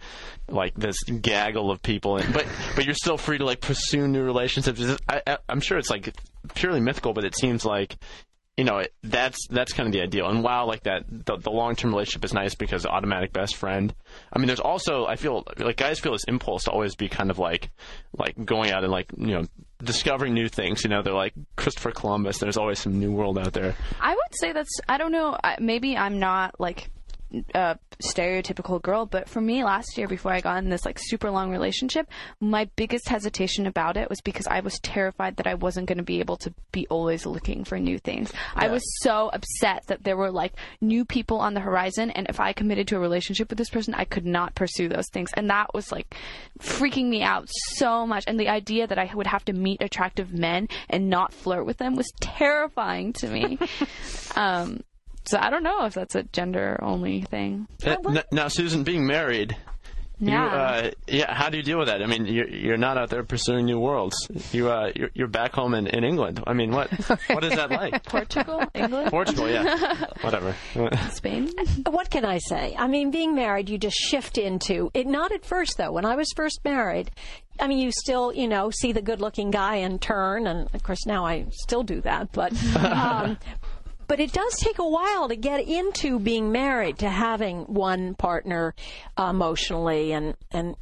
[0.47, 4.21] like this gaggle of people, and, but but you're still free to like pursue new
[4.21, 4.81] relationships.
[5.07, 6.13] I, I'm sure it's like
[6.53, 7.97] purely mythical, but it seems like
[8.59, 10.27] you know that's that's kind of the ideal.
[10.27, 13.95] And wow, like that the, the long-term relationship is nice because automatic best friend.
[14.33, 17.31] I mean, there's also I feel like guys feel this impulse to always be kind
[17.31, 17.69] of like
[18.17, 19.45] like going out and like you know
[19.81, 20.83] discovering new things.
[20.83, 22.39] You know, they're like Christopher Columbus.
[22.39, 23.77] There's always some new world out there.
[24.01, 25.37] I would say that's I don't know.
[25.61, 26.89] Maybe I'm not like
[27.53, 31.29] a stereotypical girl, but for me last year before I got in this like super
[31.29, 32.07] long relationship,
[32.39, 36.03] my biggest hesitation about it was because I was terrified that I wasn't going to
[36.03, 38.31] be able to be always looking for new things.
[38.55, 42.39] I was so upset that there were like new people on the horizon and if
[42.39, 45.31] I committed to a relationship with this person, I could not pursue those things.
[45.33, 46.15] And that was like
[46.59, 50.33] freaking me out so much and the idea that I would have to meet attractive
[50.33, 53.59] men and not flirt with them was terrifying to me.
[54.35, 54.81] um
[55.25, 57.67] so I don't know if that's a gender only thing.
[57.85, 59.55] Uh, n- now, Susan, being married,
[60.21, 60.45] you, Yeah.
[60.45, 62.01] uh, yeah, how do you deal with that?
[62.03, 64.15] I mean, you're you're not out there pursuing new worlds.
[64.51, 66.43] You uh, you're, you're back home in, in England.
[66.45, 66.89] I mean, what
[67.29, 68.03] what is that like?
[68.03, 70.55] Portugal, England, Portugal, yeah, whatever.
[71.11, 71.51] Spain.
[71.89, 72.75] What can I say?
[72.77, 75.07] I mean, being married, you just shift into it.
[75.07, 75.91] Not at first, though.
[75.93, 77.11] When I was first married,
[77.57, 81.05] I mean, you still, you know, see the good-looking guy and turn, and of course
[81.05, 82.51] now I still do that, but.
[82.75, 83.37] Um,
[84.09, 88.73] But it does take a while to get into being married, to having one partner
[89.17, 90.75] uh, emotionally, and and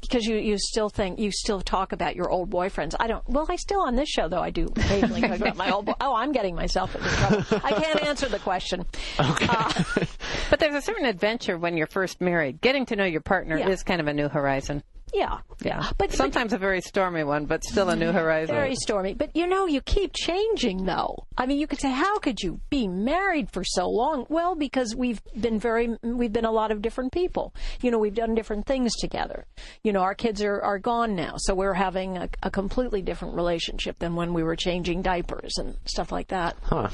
[0.00, 2.94] because you, you still think you still talk about your old boyfriends.
[3.00, 3.28] I don't.
[3.28, 4.40] Well, I still on this show though.
[4.42, 5.86] I do occasionally talk about my old.
[5.86, 7.44] Boy, oh, I'm getting myself into trouble.
[7.64, 8.86] I can't answer the question.
[10.50, 12.60] But there's a certain adventure when you're first married.
[12.60, 13.70] Getting to know your partner Yeah.
[13.70, 14.84] is kind of a new horizon.
[15.14, 15.78] Yeah, Yeah.
[15.80, 18.54] Ah, but sometimes a very stormy one, but still a new horizon.
[18.54, 19.14] Very stormy.
[19.14, 21.26] But you know, you keep changing though.
[21.38, 24.26] I mean, you could say, how could you be married for so long?
[24.28, 27.54] Well, because we've been very, we've been a lot of different people.
[27.80, 29.46] You know, we've done different things together.
[29.84, 31.34] You know, our kids are, are gone now.
[31.36, 35.76] So we're having a, a completely different relationship than when we were changing diapers and
[35.84, 36.56] stuff like that.
[36.62, 36.88] Huh.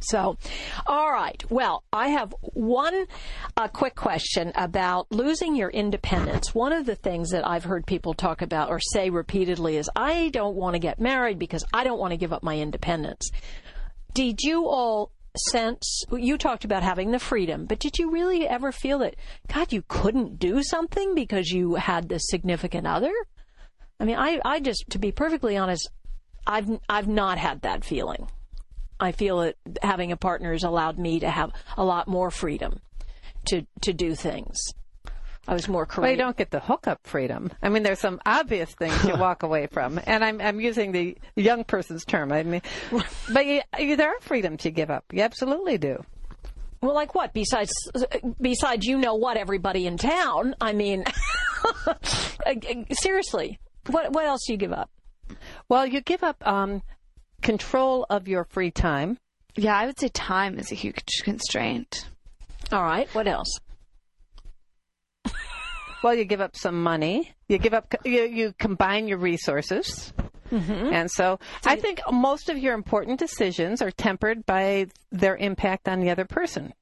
[0.00, 0.36] So,
[0.86, 1.42] all right.
[1.50, 3.06] Well, I have one
[3.56, 6.54] uh, quick question about losing your independence.
[6.54, 10.30] One of the things that I've heard people talk about or say repeatedly is, I
[10.30, 13.30] don't want to get married because I don't want to give up my independence.
[14.14, 15.10] Did you all
[15.50, 19.16] sense, you talked about having the freedom, but did you really ever feel that,
[19.52, 23.12] God, you couldn't do something because you had this significant other?
[23.98, 25.88] I mean, I, I just, to be perfectly honest,
[26.46, 28.28] I've, I've not had that feeling.
[29.00, 32.80] I feel that having a partner has allowed me to have a lot more freedom
[33.46, 34.56] to to do things.
[35.46, 37.50] I was more Well, you don't get the hookup freedom.
[37.62, 41.18] I mean, there's some obvious things you walk away from, and I'm I'm using the
[41.36, 42.32] young person's term.
[42.32, 42.62] I mean,
[43.32, 45.04] but you, you, there are freedoms you give up.
[45.12, 46.02] You absolutely do.
[46.80, 47.32] Well, like what?
[47.32, 47.72] Besides,
[48.40, 49.36] besides, you know what?
[49.36, 50.54] Everybody in town.
[50.60, 51.04] I mean,
[52.92, 54.90] seriously, what what else do you give up?
[55.68, 56.82] Well, you give up um,
[57.44, 59.18] control of your free time.
[59.54, 62.08] Yeah, I would say time is a huge constraint.
[62.72, 63.08] All right.
[63.14, 63.60] What else?
[66.02, 67.32] Well, you give up some money.
[67.48, 67.94] You give up.
[68.04, 70.12] You, you combine your resources.
[70.50, 70.92] Mm-hmm.
[70.92, 76.00] And so, I think most of your important decisions are tempered by their impact on
[76.00, 76.74] the other person.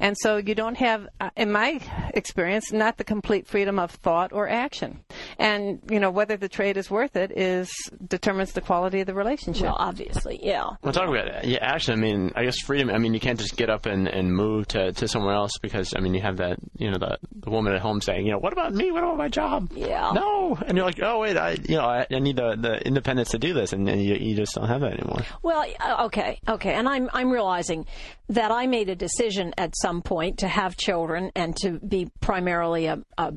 [0.00, 1.80] And so you don't have, uh, in my
[2.14, 5.00] experience, not the complete freedom of thought or action.
[5.38, 7.70] And, you know, whether the trade is worth it is
[8.06, 9.64] determines the quality of the relationship.
[9.64, 10.70] Well, obviously, yeah.
[10.82, 11.94] Well, talk about yeah, action.
[11.94, 12.90] I mean, I guess freedom.
[12.90, 15.94] I mean, you can't just get up and, and move to, to somewhere else because
[15.96, 18.38] I mean, you have that you know the the woman at home saying, you know,
[18.38, 18.90] what about me?
[18.90, 19.70] What about my job?
[19.74, 20.12] Yeah.
[20.14, 23.30] No, and you're like, oh wait, I you know I, I need the, the independence
[23.30, 25.22] to do this, and, and you, you just don't have that anymore.
[25.42, 25.64] Well,
[26.06, 27.86] okay, okay, and I'm I'm realizing
[28.28, 32.86] that I made a decision at some point to have children and to be primarily
[32.86, 33.34] a, a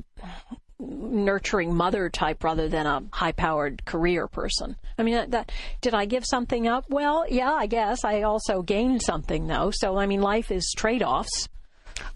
[0.79, 4.75] nurturing mother type rather than a high powered career person.
[4.97, 6.85] I mean, that, that did I give something up?
[6.89, 9.71] Well, yeah, I guess I also gained something though.
[9.73, 11.47] So I mean, life is trade offs.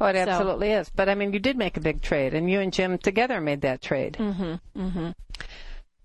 [0.01, 0.89] Oh, it absolutely is.
[0.89, 3.61] But I mean, you did make a big trade, and you and Jim together made
[3.61, 4.13] that trade.
[4.19, 4.81] Mm-hmm.
[4.81, 5.09] Mm-hmm.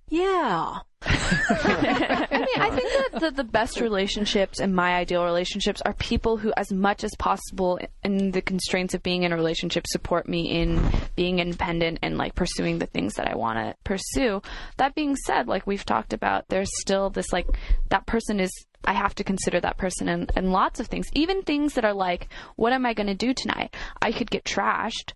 [0.08, 0.78] Yeah.
[1.02, 6.36] I mean, I think that the, the best relationships and my ideal relationships are people
[6.36, 10.60] who, as much as possible, in the constraints of being in a relationship, support me
[10.60, 10.82] in
[11.16, 14.42] being independent and like pursuing the things that I want to pursue.
[14.76, 17.46] That being said, like we've talked about, there's still this like
[17.88, 18.50] that person is.
[18.82, 21.92] I have to consider that person and, in lots of things, even things that are
[21.92, 23.76] like, what am I going to do tonight?
[24.00, 25.12] I could get trashed,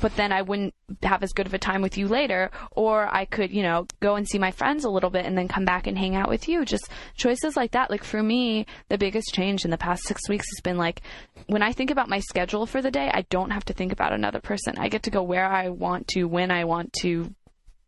[0.00, 2.50] but then I wouldn't have as good of a time with you later.
[2.72, 5.48] Or I could, you know, go and see my friends a little bit and then
[5.48, 6.64] come back and hang out with you.
[6.64, 7.90] Just choices like that.
[7.90, 11.02] Like for me, the biggest change in the past six weeks has been like
[11.46, 14.12] when I think about my schedule for the day, I don't have to think about
[14.12, 14.78] another person.
[14.78, 17.34] I get to go where I want to, when I want to,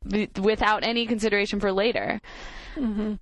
[0.06, 2.20] w- without any consideration for later.
[2.76, 3.14] Mm-hmm.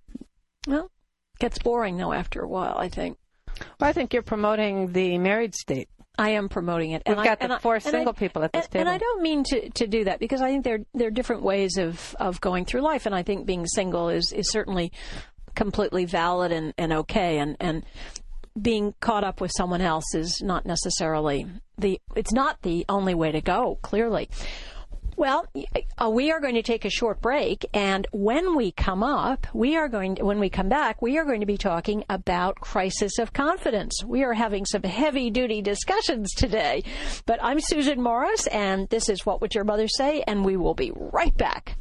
[0.67, 0.91] Well,
[1.39, 2.77] gets boring though after a while.
[2.79, 3.17] I think
[3.81, 5.89] Well, I think you're promoting the married state.
[6.19, 7.03] I am promoting it.
[7.07, 9.23] We've I- got the I- four and single people at this and, And I don't
[9.23, 12.41] mean to, to do that because I think there there are different ways of, of
[12.41, 14.93] going through life, and I think being single is, is certainly
[15.55, 17.85] completely valid and, and okay, and and
[18.61, 21.47] being caught up with someone else is not necessarily
[21.79, 23.79] the it's not the only way to go.
[23.83, 24.29] Clearly.
[25.19, 25.49] Well,
[26.01, 29.77] uh, we are going to take a short break, and when we come up, we
[29.77, 33.19] are going to, when we come back, we are going to be talking about crisis
[33.19, 34.05] of confidence.
[34.07, 36.85] We are having some heavy duty discussions today.
[37.27, 40.23] But I'm Susan Morris, and this is What Would Your Mother Say?
[40.25, 41.77] And we will be right back.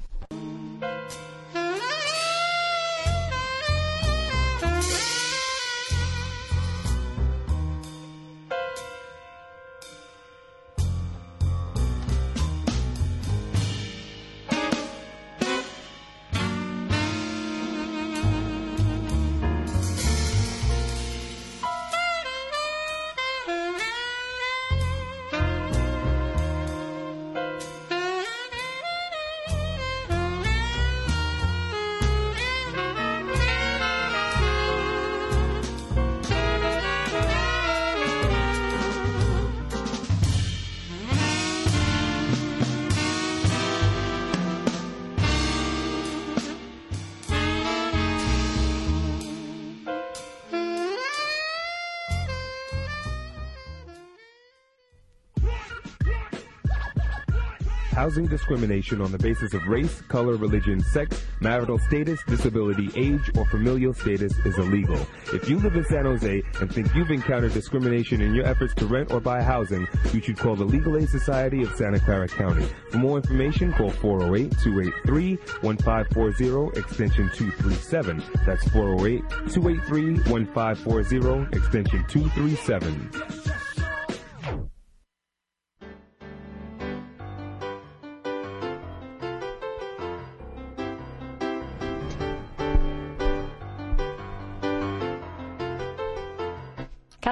[58.07, 63.45] Housing discrimination on the basis of race, color, religion, sex, marital status, disability, age, or
[63.47, 65.05] familial status is illegal.
[65.33, 68.85] If you live in San Jose and think you've encountered discrimination in your efforts to
[68.85, 72.65] rent or buy housing, you should call the Legal Aid Society of Santa Clara County.
[72.91, 78.23] For more information, call 408-283-1540, extension 237.
[78.45, 83.11] That's 408-283-1540, extension 237.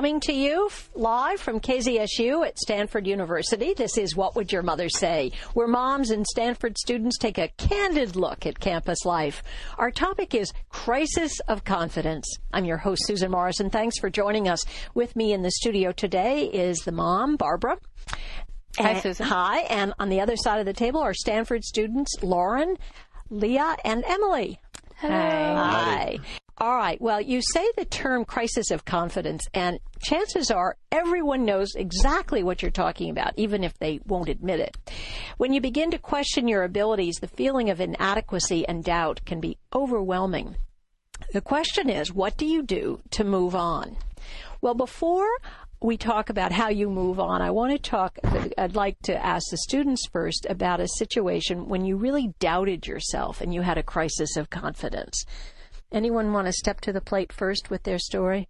[0.06, 3.74] Coming to you live from KZSU at Stanford University.
[3.74, 5.32] This is What Would Your Mother Say?
[5.56, 9.42] Where moms and Stanford students take a candid look at campus life.
[9.80, 12.28] Our topic is Crisis of Confidence.
[12.54, 13.72] I'm your host, Susan Morrison.
[13.72, 14.64] Thanks for joining us.
[14.94, 17.80] With me in the studio today is the mom, Barbara.
[18.78, 19.26] Hi, And- Susan.
[19.26, 19.62] Hi.
[19.62, 22.78] And on the other side of the table are Stanford students, Lauren,
[23.32, 24.60] Leah, and Emily.
[25.00, 26.20] Hi.
[26.58, 27.02] All right.
[27.02, 32.62] Well, you say the term crisis of confidence, and chances are everyone knows exactly what
[32.62, 34.78] you're talking about, even if they won't admit it.
[35.36, 39.58] When you begin to question your abilities, the feeling of inadequacy and doubt can be
[39.74, 40.56] overwhelming.
[41.34, 43.98] The question is, what do you do to move on?
[44.62, 45.28] Well, before
[45.82, 48.18] we talk about how you move on, I want to talk,
[48.58, 53.42] I'd like to ask the students first about a situation when you really doubted yourself
[53.42, 55.26] and you had a crisis of confidence.
[55.92, 58.48] Anyone want to step to the plate first with their story?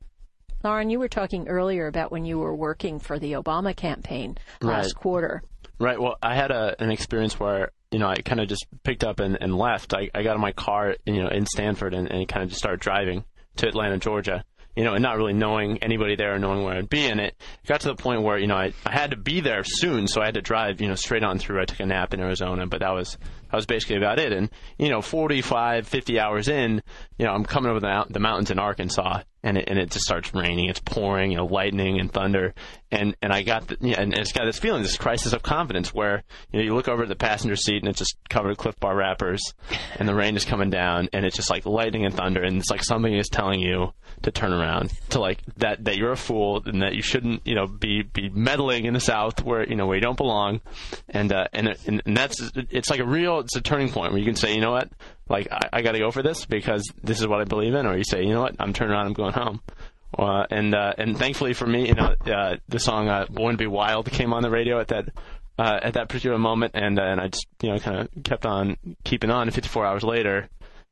[0.64, 4.96] Lauren, you were talking earlier about when you were working for the Obama campaign last
[4.96, 5.44] quarter.
[5.78, 6.00] Right.
[6.00, 9.20] Well, I had a, an experience where you know I kind of just picked up
[9.20, 9.94] and, and left.
[9.94, 12.60] I, I got in my car, you know, in Stanford, and, and kind of just
[12.60, 13.26] started driving
[13.58, 14.44] to Atlanta, Georgia.
[14.76, 17.06] You know, and not really knowing anybody there, or knowing where I'd be.
[17.06, 19.64] And it got to the point where you know I, I had to be there
[19.64, 21.62] soon, so I had to drive, you know, straight on through.
[21.62, 23.18] I took a nap in Arizona, but that was
[23.52, 24.34] that was basically about it.
[24.34, 26.82] And you know, 45, 50 hours in,
[27.18, 30.06] you know, I'm coming over the, the mountains in Arkansas, and it, and it just
[30.06, 30.70] starts raining.
[30.70, 32.56] It's pouring, you know, lightning and thunder,
[32.92, 35.94] and and I got the, yeah, and it's got this feeling, this crisis of confidence,
[35.94, 38.58] where you know you look over at the passenger seat and it's just covered with
[38.58, 39.54] Clif Bar wrappers,
[40.00, 42.72] and the rain is coming down, and it's just like lightning and thunder, and it's
[42.72, 43.94] like something is telling you
[44.24, 47.54] to turn around, to like that that you're a fool and that you shouldn't, you
[47.54, 50.60] know, be be meddling in the South where you know where you don't belong,
[51.08, 54.20] and uh, and and, and that's it's like a real it's a turning point where
[54.20, 54.90] you can say, you know what,
[55.30, 57.86] like I, I got to go for this because this is what I believe in,
[57.86, 59.62] or you say, you know what, I'm turning around, I'm going home.
[60.18, 63.58] Uh, and uh, and thankfully for me, you know, uh, the song uh, "Born to
[63.58, 65.10] Be Wild" came on the radio at that
[65.58, 68.46] uh, at that particular moment, and uh, and I just you know kind of kept
[68.46, 69.50] on keeping on.
[69.50, 70.48] 54 hours later,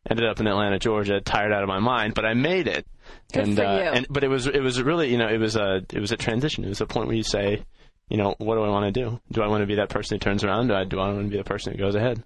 [0.10, 2.86] ended up in Atlanta, Georgia, tired out of my mind, but I made it.
[3.32, 3.84] Good and for uh, you.
[3.84, 6.18] and but it was it was really you know it was a it was a
[6.18, 6.66] transition.
[6.66, 7.64] It was a point where you say,
[8.10, 9.22] you know, what do I want to do?
[9.32, 10.68] Do I want to be that person who turns around?
[10.68, 12.24] Do I do I want to be the person who goes ahead?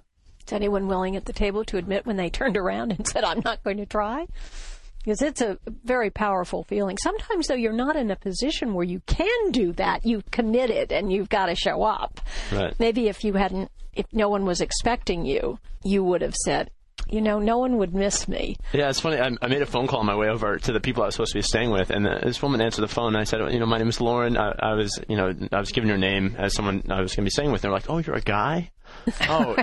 [0.48, 3.42] Is anyone willing at the table to admit when they turned around and said, I'm
[3.44, 4.28] not going to try?
[5.00, 6.98] Because it's a very powerful feeling.
[6.98, 10.06] Sometimes, though, you're not in a position where you can do that.
[10.06, 12.20] You've committed and you've got to show up.
[12.52, 12.74] Right.
[12.80, 16.72] Maybe if you hadn't, if no one was expecting you, you would have said,
[17.10, 18.58] you know, no one would miss me.
[18.74, 19.20] Yeah, it's funny.
[19.20, 21.16] I, I made a phone call on my way over to the people I was
[21.16, 23.10] supposed to be staying with, and uh, this woman answered the phone.
[23.10, 24.38] And I said, "You know, my name is Lauren.
[24.38, 27.24] I, I was, you know, I was giving her name as someone I was going
[27.24, 28.72] to be staying with." And they're like, "Oh, you're a guy."
[29.30, 29.56] oh,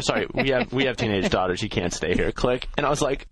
[0.00, 0.26] sorry.
[0.34, 1.62] We have we have teenage daughters.
[1.62, 2.32] You can't stay here.
[2.32, 2.68] Click.
[2.76, 3.28] And I was like,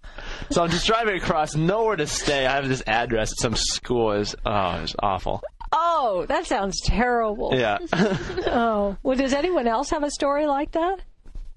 [0.50, 2.46] so I'm just driving across, nowhere to stay.
[2.46, 4.12] I have this address at some school.
[4.12, 5.42] Is oh, it was awful.
[5.72, 7.52] Oh, that sounds terrible.
[7.54, 7.78] Yeah.
[8.52, 11.00] Oh, well, does anyone else have a story like that?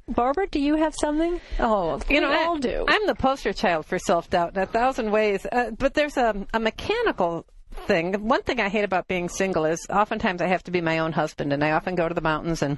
[0.07, 1.39] Barbara, do you have something?
[1.59, 2.85] Oh, You know, we I- all do.
[2.87, 5.45] I'm the poster child for self doubt in a thousand ways.
[5.51, 7.45] Uh, but there's a, a mechanical
[7.87, 8.13] thing.
[8.27, 11.13] One thing I hate about being single is oftentimes I have to be my own
[11.13, 12.77] husband, and I often go to the mountains and.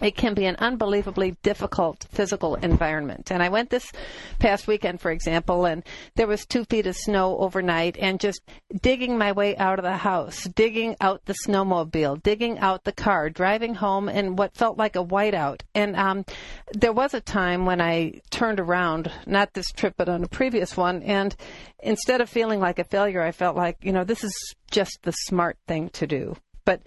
[0.00, 3.30] It can be an unbelievably difficult physical environment.
[3.30, 3.92] And I went this
[4.40, 5.84] past weekend, for example, and
[6.16, 8.40] there was two feet of snow overnight and just
[8.80, 13.30] digging my way out of the house, digging out the snowmobile, digging out the car,
[13.30, 15.60] driving home in what felt like a whiteout.
[15.74, 16.24] And um,
[16.72, 20.76] there was a time when I turned around, not this trip, but on a previous
[20.76, 21.36] one, and
[21.80, 24.34] instead of feeling like a failure, I felt like, you know, this is
[24.70, 26.36] just the smart thing to do.
[26.64, 26.82] But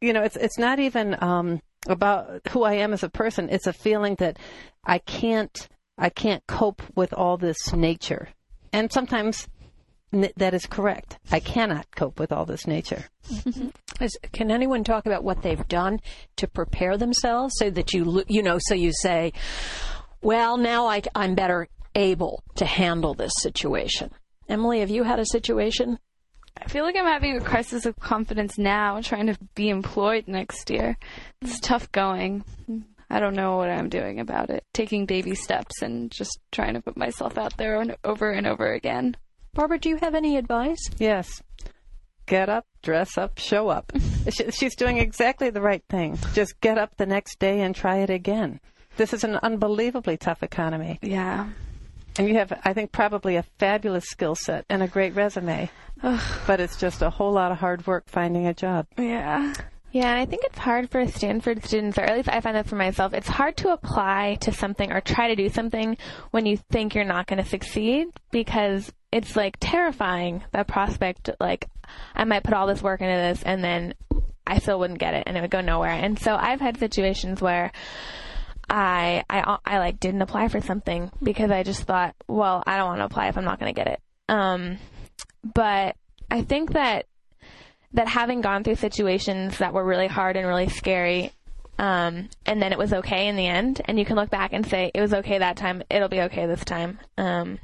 [0.00, 3.48] you know, it's it's not even um, about who I am as a person.
[3.50, 4.38] It's a feeling that
[4.84, 8.28] I can't I can't cope with all this nature,
[8.72, 9.48] and sometimes
[10.12, 11.18] that is correct.
[11.30, 13.04] I cannot cope with all this nature.
[14.00, 16.00] Is- Can anyone talk about what they've done
[16.36, 19.32] to prepare themselves so that you, you know, so you say,
[20.22, 24.10] well, now I, I'm better able to handle this situation.
[24.48, 25.98] Emily, have you had a situation?
[26.60, 30.70] I feel like I'm having a crisis of confidence now, trying to be employed next
[30.70, 30.96] year.
[31.40, 32.44] It's tough going.
[33.10, 34.64] I don't know what I'm doing about it.
[34.74, 38.72] Taking baby steps and just trying to put myself out there and over and over
[38.72, 39.16] again.
[39.54, 40.78] Barbara, do you have any advice?
[40.98, 41.42] Yes.
[42.26, 43.90] Get up, dress up, show up.
[44.50, 46.18] She's doing exactly the right thing.
[46.34, 48.60] Just get up the next day and try it again.
[48.98, 50.98] This is an unbelievably tough economy.
[51.00, 51.48] Yeah.
[52.18, 55.70] And you have, I think, probably a fabulous skill set and a great resume.
[56.46, 58.86] but it's just a whole lot of hard work finding a job.
[58.98, 59.54] Yeah.
[59.90, 62.66] Yeah, and I think it's hard for Stanford students, or at least I find that
[62.66, 65.96] for myself, it's hard to apply to something or try to do something
[66.30, 71.68] when you think you're not going to succeed because it's like terrifying, that prospect, like,
[72.14, 73.94] I might put all this work into this and then
[74.46, 75.90] I still wouldn't get it and it would go nowhere.
[75.90, 77.72] And so I've had situations where
[78.68, 82.88] I, I, I like didn't apply for something because I just thought, well, I don't
[82.88, 84.00] want to apply if I'm not going to get it.
[84.28, 84.78] Um,
[85.42, 85.96] but
[86.30, 87.06] I think that
[87.94, 91.32] that having gone through situations that were really hard and really scary,
[91.78, 94.66] um, and then it was okay in the end, and you can look back and
[94.66, 96.98] say it was okay that time, it'll be okay this time.
[97.16, 97.58] Um,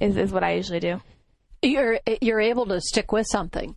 [0.00, 1.00] is is what I usually do.
[1.62, 3.76] You're you're able to stick with something.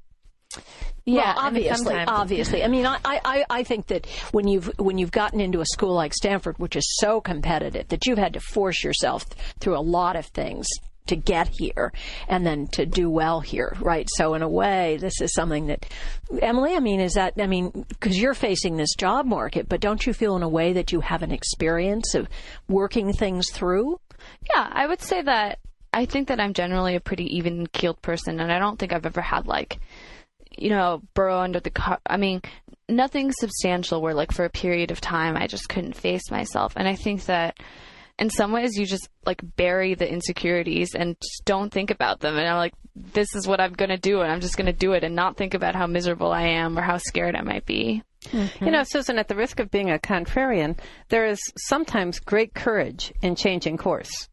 [1.13, 2.63] Yeah, well, I mean, obviously, obviously.
[2.63, 5.93] I mean, I, I, I think that when you've when you've gotten into a school
[5.93, 9.25] like Stanford, which is so competitive, that you've had to force yourself
[9.59, 10.67] through a lot of things
[11.07, 11.91] to get here
[12.27, 14.07] and then to do well here, right?
[14.15, 15.85] So in a way, this is something that
[16.39, 20.05] Emily, I mean, is that I mean, because you're facing this job market, but don't
[20.05, 22.27] you feel in a way that you have an experience of
[22.67, 23.99] working things through?
[24.53, 25.59] Yeah, I would say that
[25.91, 29.05] I think that I'm generally a pretty even keeled person, and I don't think I've
[29.05, 29.79] ever had like,
[30.57, 31.99] you know, burrow under the car.
[32.05, 32.41] I mean,
[32.87, 36.87] nothing substantial where like for a period of time I just couldn't face myself, and
[36.87, 37.57] I think that
[38.17, 42.37] in some ways you just like bury the insecurities and just don't think about them,
[42.37, 45.03] and I'm like, this is what I'm gonna do, and I'm just gonna do it,
[45.03, 48.03] and not think about how miserable I am or how scared I might be.
[48.25, 48.65] Mm-hmm.
[48.65, 50.77] You know, Susan, at the risk of being a contrarian,
[51.09, 54.28] there is sometimes great courage in changing course.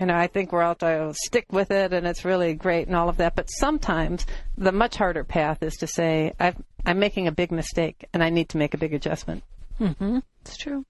[0.00, 2.96] You know, I think we're all to stick with it and it's really great and
[2.96, 3.36] all of that.
[3.36, 4.24] But sometimes
[4.56, 8.30] the much harder path is to say, I've, I'm making a big mistake and I
[8.30, 9.42] need to make a big adjustment.
[9.78, 10.20] Mm-hmm.
[10.40, 10.86] It's true.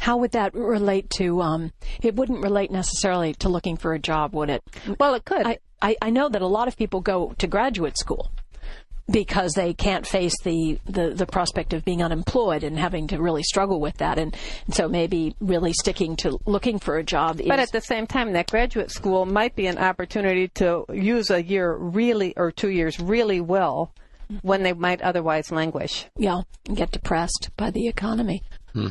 [0.00, 1.40] How would that relate to?
[1.40, 1.72] Um,
[2.02, 4.64] it wouldn't relate necessarily to looking for a job, would it?
[4.98, 5.46] Well, it could.
[5.46, 8.32] I, I, I know that a lot of people go to graduate school
[9.10, 13.42] because they can't face the, the, the prospect of being unemployed and having to really
[13.42, 14.18] struggle with that.
[14.18, 14.36] And,
[14.66, 17.48] and so maybe really sticking to looking for a job is.
[17.48, 21.42] But at the same time, that graduate school might be an opportunity to use a
[21.42, 23.92] year really, or two years really well
[24.42, 26.06] when they might otherwise languish.
[26.16, 28.42] yeah, and get depressed by the economy.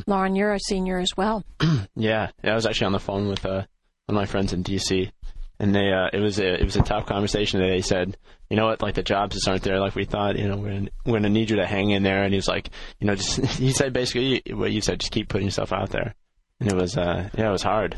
[0.06, 1.44] Lauren, you're a senior as well.
[1.94, 2.52] Yeah, yeah.
[2.52, 3.62] I was actually on the phone with uh,
[4.06, 5.10] one of my friends in D.C.
[5.58, 7.60] and they uh, it was a it was a tough conversation.
[7.60, 8.16] They said,
[8.50, 10.36] you know what, like the jobs just aren't there like we thought.
[10.36, 12.22] You know, we're gonna, we're gonna need you to hang in there.
[12.22, 15.28] And he was like, you know, just he said basically what you said, just keep
[15.28, 16.14] putting yourself out there.
[16.60, 17.96] And it was uh, yeah, it was hard.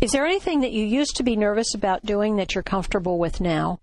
[0.00, 3.40] Is there anything that you used to be nervous about doing that you're comfortable with
[3.40, 3.80] now?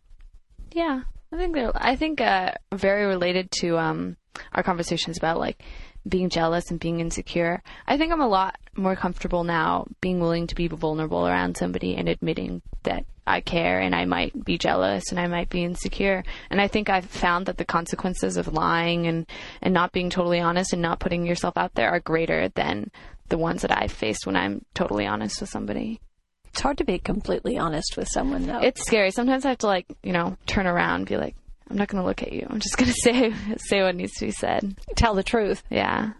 [0.71, 1.71] Yeah, I think they're.
[1.75, 4.17] I think uh, very related to um,
[4.53, 5.61] our conversations about like
[6.07, 7.61] being jealous and being insecure.
[7.85, 11.95] I think I'm a lot more comfortable now being willing to be vulnerable around somebody
[11.95, 16.23] and admitting that I care and I might be jealous and I might be insecure.
[16.49, 19.25] And I think I've found that the consequences of lying and
[19.61, 22.89] and not being totally honest and not putting yourself out there are greater than
[23.29, 25.99] the ones that I've faced when I'm totally honest with somebody.
[26.45, 28.59] It's hard to be completely honest with someone, though.
[28.59, 29.11] It's scary.
[29.11, 31.35] Sometimes I have to like, you know, turn around and be like,
[31.69, 32.47] I'm not going to look at you.
[32.49, 34.75] I'm just going to say say what needs to be said.
[34.95, 35.63] tell the truth.
[35.69, 36.11] Yeah.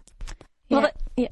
[0.70, 0.86] Well, Yeah.
[0.86, 1.28] that, yeah.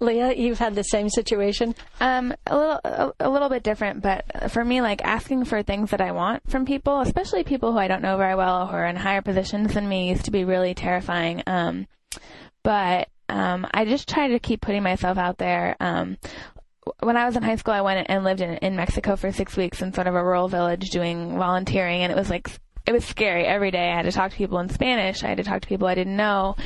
[0.00, 1.74] Leah, you've had the same situation.
[2.00, 5.90] Um, a little, a, a little bit different, but for me, like asking for things
[5.90, 8.86] that I want from people, especially people who I don't know very well who are
[8.86, 11.42] in higher positions than me, used to be really terrifying.
[11.46, 11.86] Um,
[12.62, 15.76] but um, I just try to keep putting myself out there.
[15.78, 16.16] Um,
[17.00, 19.56] when I was in high school, I went and lived in, in Mexico for six
[19.58, 22.48] weeks in sort of a rural village doing volunteering, and it was like
[22.86, 23.90] it was scary every day.
[23.90, 25.24] I had to talk to people in Spanish.
[25.24, 26.56] I had to talk to people I didn't know,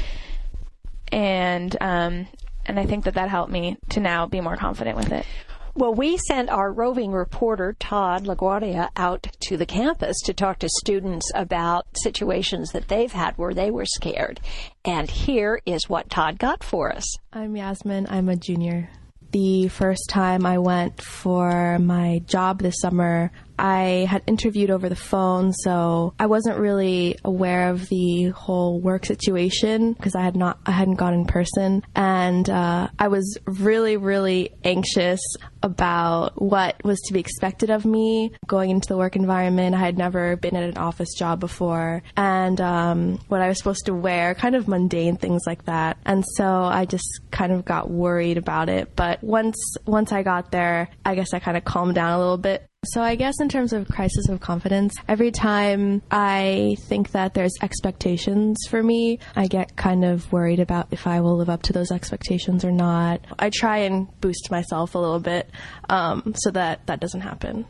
[1.11, 2.27] and um,
[2.67, 5.27] and I think that that helped me to now be more confident with it.
[5.75, 10.69] Well, we sent our roving reporter, Todd LaGuardia, out to the campus to talk to
[10.69, 14.41] students about situations that they've had where they were scared.
[14.85, 17.07] And here is what Todd got for us.
[17.33, 18.09] I'm Yasmin.
[18.11, 18.91] I'm a junior.
[19.31, 23.31] The first time I went for my job this summer,
[23.61, 29.05] I had interviewed over the phone, so I wasn't really aware of the whole work
[29.05, 33.99] situation because I had not, I hadn't gone in person, and uh, I was really,
[33.99, 35.21] really anxious
[35.63, 39.75] about what was to be expected of me going into the work environment.
[39.75, 43.87] I had never been at an office job before, and um, what I was supposed
[43.87, 45.99] to wear, kind of mundane things like that.
[46.07, 48.97] And so I just kind of got worried about it.
[48.97, 52.39] But once once I got there, I guess I kind of calmed down a little
[52.39, 52.70] bit.
[52.87, 57.53] So I guess in terms of crisis of confidence, every time I think that there's
[57.61, 61.75] expectations for me, I get kind of worried about if I will live up to
[61.75, 63.23] those expectations or not.
[63.39, 65.51] I try and boost myself a little bit
[65.91, 67.67] um, so that that doesn't happen.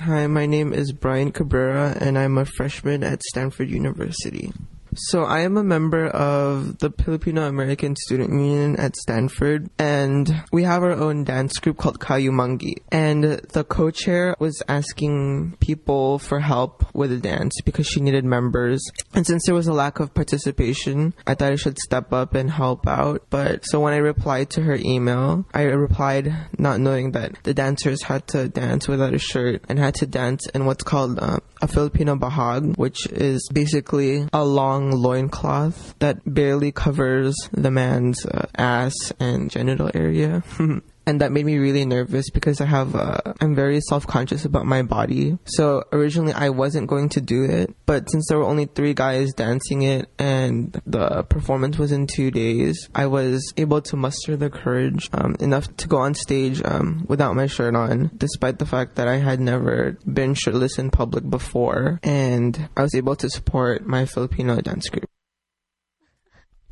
[0.00, 4.52] Hi, my name is Brian Cabrera, and I'm a freshman at Stanford University.
[4.94, 10.64] So, I am a member of the Filipino American Student Union at Stanford, and we
[10.64, 12.74] have our own dance group called Kayumanggi.
[12.90, 18.24] And the co chair was asking people for help with the dance because she needed
[18.24, 18.82] members.
[19.14, 22.50] And since there was a lack of participation, I thought I should step up and
[22.50, 23.26] help out.
[23.30, 28.02] But so when I replied to her email, I replied not knowing that the dancers
[28.02, 31.68] had to dance without a shirt and had to dance in what's called uh, a
[31.68, 39.12] Filipino bahag, which is basically a long loincloth that barely covers the man's uh, ass
[39.20, 40.42] and genital area.
[41.10, 44.64] and that made me really nervous because I have uh, I'm very self conscious about
[44.64, 45.36] my body.
[45.44, 49.32] So originally I wasn't going to do it, but since there were only three guys
[49.32, 54.50] dancing it and the performance was in two days, I was able to muster the
[54.50, 58.94] courage um, enough to go on stage um, without my shirt on, despite the fact
[58.94, 63.84] that I had never been shirtless in public before, and I was able to support
[63.84, 65.09] my Filipino dance group.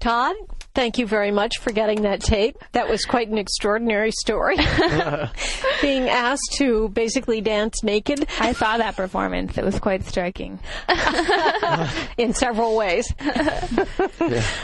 [0.00, 0.36] Todd,
[0.74, 2.56] thank you very much for getting that tape.
[2.72, 4.56] That was quite an extraordinary story.
[5.82, 9.58] Being asked to basically dance naked I saw that performance.
[9.58, 10.60] It was quite striking.
[12.18, 13.12] in several ways.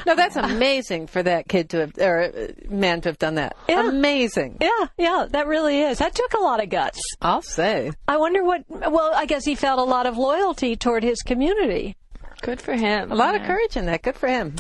[0.07, 3.57] No, that's amazing for that kid to have, or uh, man to have done that.
[3.69, 3.89] Yeah.
[3.89, 4.59] Amazing.
[4.61, 5.99] Yeah, yeah, that really is.
[5.99, 7.01] That took a lot of guts.
[7.21, 7.93] I'll say.
[8.07, 11.97] I wonder what, well, I guess he felt a lot of loyalty toward his community.
[12.45, 13.11] Good for him.
[13.11, 14.03] A lot of courage in that.
[14.03, 14.55] Good for him.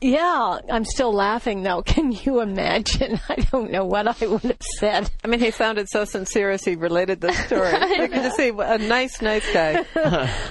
[0.00, 1.82] Yeah, I'm still laughing though.
[1.86, 3.20] Can you imagine?
[3.28, 5.10] I don't know what I would have said.
[5.22, 7.68] I mean, he sounded so sincere as he related the story.
[7.74, 9.84] I can just see a nice, nice guy.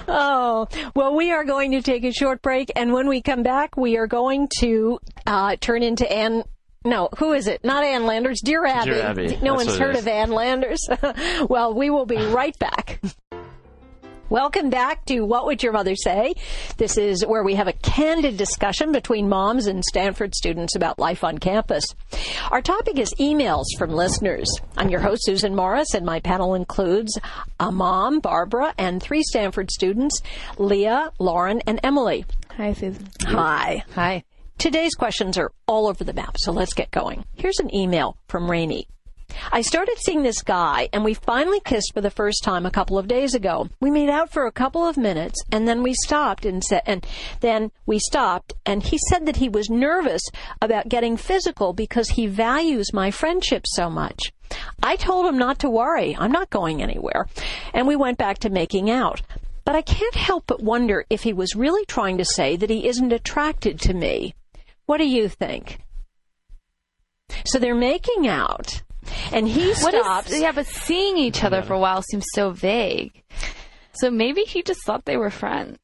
[0.07, 3.75] Oh, well, we are going to take a short break, and when we come back,
[3.75, 6.43] we are going to uh, turn into Anne.
[6.86, 7.63] No, who is it?
[7.63, 8.91] Not Ann Landers, Dear Abby.
[8.91, 9.39] Dear Abby.
[9.41, 10.80] No That's one's heard of Ann Landers.
[11.49, 13.01] well, we will be right back.
[14.30, 16.34] Welcome back to What Would Your Mother Say?
[16.75, 21.23] This is where we have a candid discussion between moms and Stanford students about life
[21.23, 21.86] on campus.
[22.51, 24.49] Our topic is emails from listeners.
[24.75, 27.17] I'm your host, Susan Morris, and my panel includes
[27.61, 30.21] a mom, Barbara, and three Stanford students,
[30.57, 32.25] Leah, Lauren, and Emily.
[32.57, 33.07] Hi, Susan.
[33.28, 33.86] Hi.
[33.95, 34.25] Hi.
[34.57, 37.23] Today's questions are all over the map, so let's get going.
[37.36, 38.89] Here's an email from Rainey.
[39.51, 42.97] I started seeing this guy, and we finally kissed for the first time a couple
[42.97, 43.69] of days ago.
[43.79, 47.05] We made out for a couple of minutes, and then we stopped and said, and
[47.41, 50.21] then we stopped, and he said that he was nervous
[50.61, 54.31] about getting physical because he values my friendship so much.
[54.81, 56.15] I told him not to worry.
[56.17, 57.27] I'm not going anywhere,
[57.73, 59.21] and we went back to making out.
[59.65, 62.88] But I can't help but wonder if he was really trying to say that he
[62.88, 64.33] isn't attracted to me.
[64.85, 65.79] What do you think?
[67.45, 68.81] So they're making out,
[69.32, 70.39] and he What is- stops.
[70.39, 73.24] yeah, but seeing each other for a while seems so vague.
[73.93, 75.80] So maybe he just thought they were friends.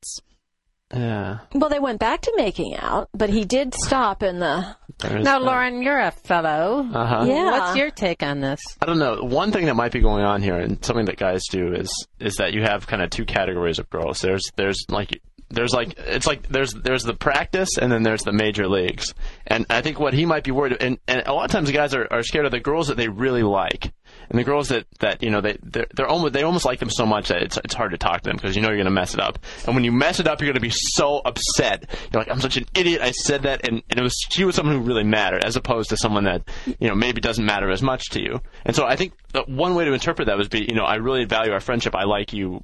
[0.93, 1.39] Yeah.
[1.55, 4.76] Well, they went back to making out, but he did stop in the.
[4.99, 5.45] There's Now, that.
[5.45, 6.88] Lauren, you're a fellow.
[6.93, 7.26] Uh-huh.
[7.28, 7.45] Yeah.
[7.49, 8.59] What's your take on this?
[8.80, 9.24] I don't know.
[9.24, 12.36] One thing that might be going on here, and something that guys do, is is
[12.36, 14.19] that you have kind of two categories of girls.
[14.19, 15.19] There's there's like
[15.53, 19.13] there's like it's like there's there's the practice, and then there's the major leagues.
[19.47, 21.93] And I think what he might be worried, and and a lot of times guys
[21.93, 23.93] are, are scared of the girls that they really like,
[24.29, 26.89] and the girls that that you know they they're, they're almost they almost like them
[26.89, 28.91] so much that it's it's hard to talk to them because you know you're gonna
[28.91, 29.39] mess it up.
[29.65, 31.89] And when you mess it up, you're gonna be so upset.
[32.11, 33.01] You're like, I'm such an idiot.
[33.01, 35.89] I said that, and, and it was she was someone who really mattered, as opposed
[35.89, 36.43] to someone that
[36.79, 38.41] you know maybe doesn't matter as much to you.
[38.65, 39.13] And so I think
[39.47, 41.95] one way to interpret that would be, you know, I really value our friendship.
[41.95, 42.63] I like you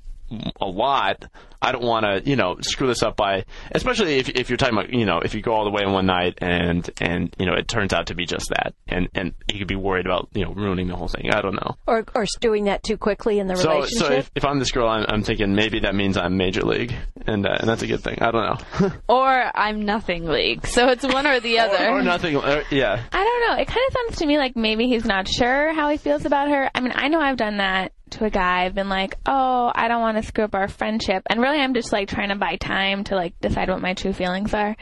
[0.62, 1.26] a lot.
[1.62, 4.78] I don't want to, you know, screw this up by, especially if if you're talking
[4.78, 7.46] about, you know, if you go all the way in one night and and you
[7.46, 10.30] know it turns out to be just that, and and you could be worried about,
[10.34, 11.30] you know, ruining the whole thing.
[11.34, 11.76] I don't know.
[11.86, 14.08] Or, or doing that too quickly in the So relationship.
[14.08, 16.94] so if, if I'm this girl, I'm, I'm thinking maybe that means I'm major league,
[17.28, 18.20] and uh, and that's a good thing.
[18.22, 18.46] I don't
[18.82, 18.92] know.
[19.10, 20.66] Or I'm nothing league.
[20.68, 21.90] So it's one or the other.
[21.90, 22.36] or, or nothing.
[22.38, 23.04] Or, yeah.
[23.12, 23.62] I don't know.
[23.62, 26.48] It kind of sounds to me like maybe he's not sure how he feels about
[26.50, 26.70] her.
[26.74, 28.66] I mean, I know I've done that to a guy.
[28.66, 31.24] I've been like, oh, I don't want to screw up our friendship.
[31.30, 34.14] And really, I'm just like trying to buy time to like decide what my true
[34.14, 34.76] feelings are.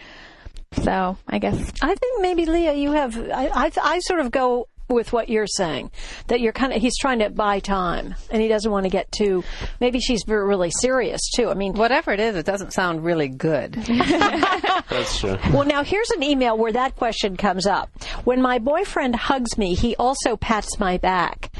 [0.83, 3.17] So I guess I think maybe Leah, you have.
[3.17, 5.91] I, I I sort of go with what you're saying
[6.27, 9.11] that you're kind of he's trying to buy time and he doesn't want to get
[9.11, 9.43] too.
[9.79, 11.49] Maybe she's really serious too.
[11.49, 13.73] I mean, Whatever it is, it doesn't sound really good.
[14.89, 15.37] That's true.
[15.51, 17.89] Well, now here's an email where that question comes up.
[18.23, 21.51] When my boyfriend hugs me, he also pats my back.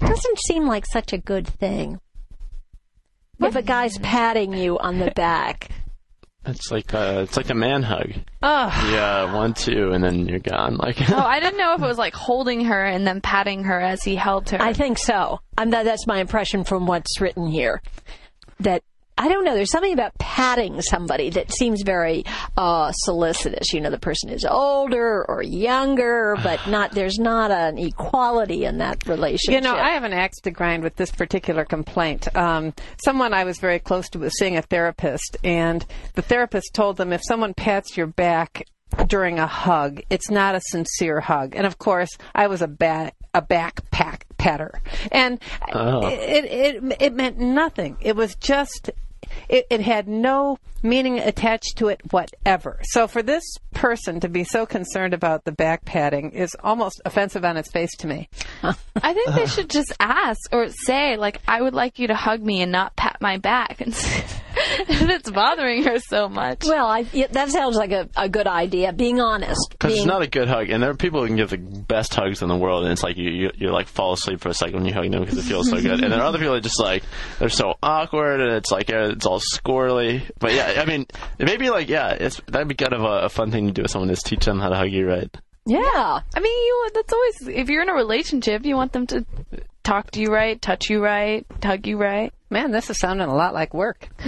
[0.00, 2.00] It doesn't seem like such a good thing.
[3.40, 5.70] If a guy's patting you on the back.
[6.46, 8.12] It's like uh, it's like a man hug.
[8.42, 10.76] Oh, Yeah, one, two, and then you're gone.
[10.76, 13.78] Like Oh, I didn't know if it was like holding her and then patting her
[13.78, 14.60] as he held her.
[14.60, 15.40] I think so.
[15.56, 17.82] That, that's my impression from what's written here.
[18.60, 18.82] That
[19.22, 19.54] I don't know.
[19.54, 22.24] There's something about patting somebody that seems very
[22.56, 23.74] uh, solicitous.
[23.74, 26.92] You know, the person is older or younger, but not.
[26.92, 29.52] There's not an equality in that relationship.
[29.54, 32.34] You know, I have an axe to grind with this particular complaint.
[32.34, 32.72] Um,
[33.04, 37.12] someone I was very close to was seeing a therapist, and the therapist told them
[37.12, 38.64] if someone pats your back
[39.06, 41.54] during a hug, it's not a sincere hug.
[41.54, 44.80] And of course, I was a back a backpack patter,
[45.12, 45.38] and
[45.72, 46.06] Oh.
[46.08, 47.96] it, it it meant nothing.
[48.00, 48.90] It was just
[49.48, 52.80] it, it had no meaning attached to it whatever.
[52.82, 53.42] So for this
[53.74, 57.94] person to be so concerned about the back padding is almost offensive on its face
[57.98, 58.28] to me.
[58.62, 62.42] I think they should just ask or say, like, I would like you to hug
[62.42, 63.82] me and not pat my back.
[64.80, 66.64] And if it's bothering her so much.
[66.64, 68.92] Well, I, yeah, that sounds like a, a good idea.
[68.92, 69.70] Being honest.
[69.70, 71.58] Because Being, it's not a good hug, and there are people who can give the
[71.58, 74.48] best hugs in the world, and it's like you you, you like fall asleep for
[74.48, 76.38] a second when you hug them because it feels so good, and there are other
[76.38, 77.02] people that just like
[77.38, 80.22] they're so awkward, and it's like uh, it's all squirrely.
[80.38, 81.06] But yeah, I mean,
[81.38, 83.90] maybe like yeah, it's that'd be kind of a, a fun thing to do with
[83.90, 85.34] someone is teach them how to hug you right.
[85.66, 86.20] yeah.
[86.34, 89.24] I mean, you that's always if you're in a relationship, you want them to
[89.82, 92.32] talk to you right, touch you right, hug you right.
[92.52, 94.08] Man, this is sounding a lot like work.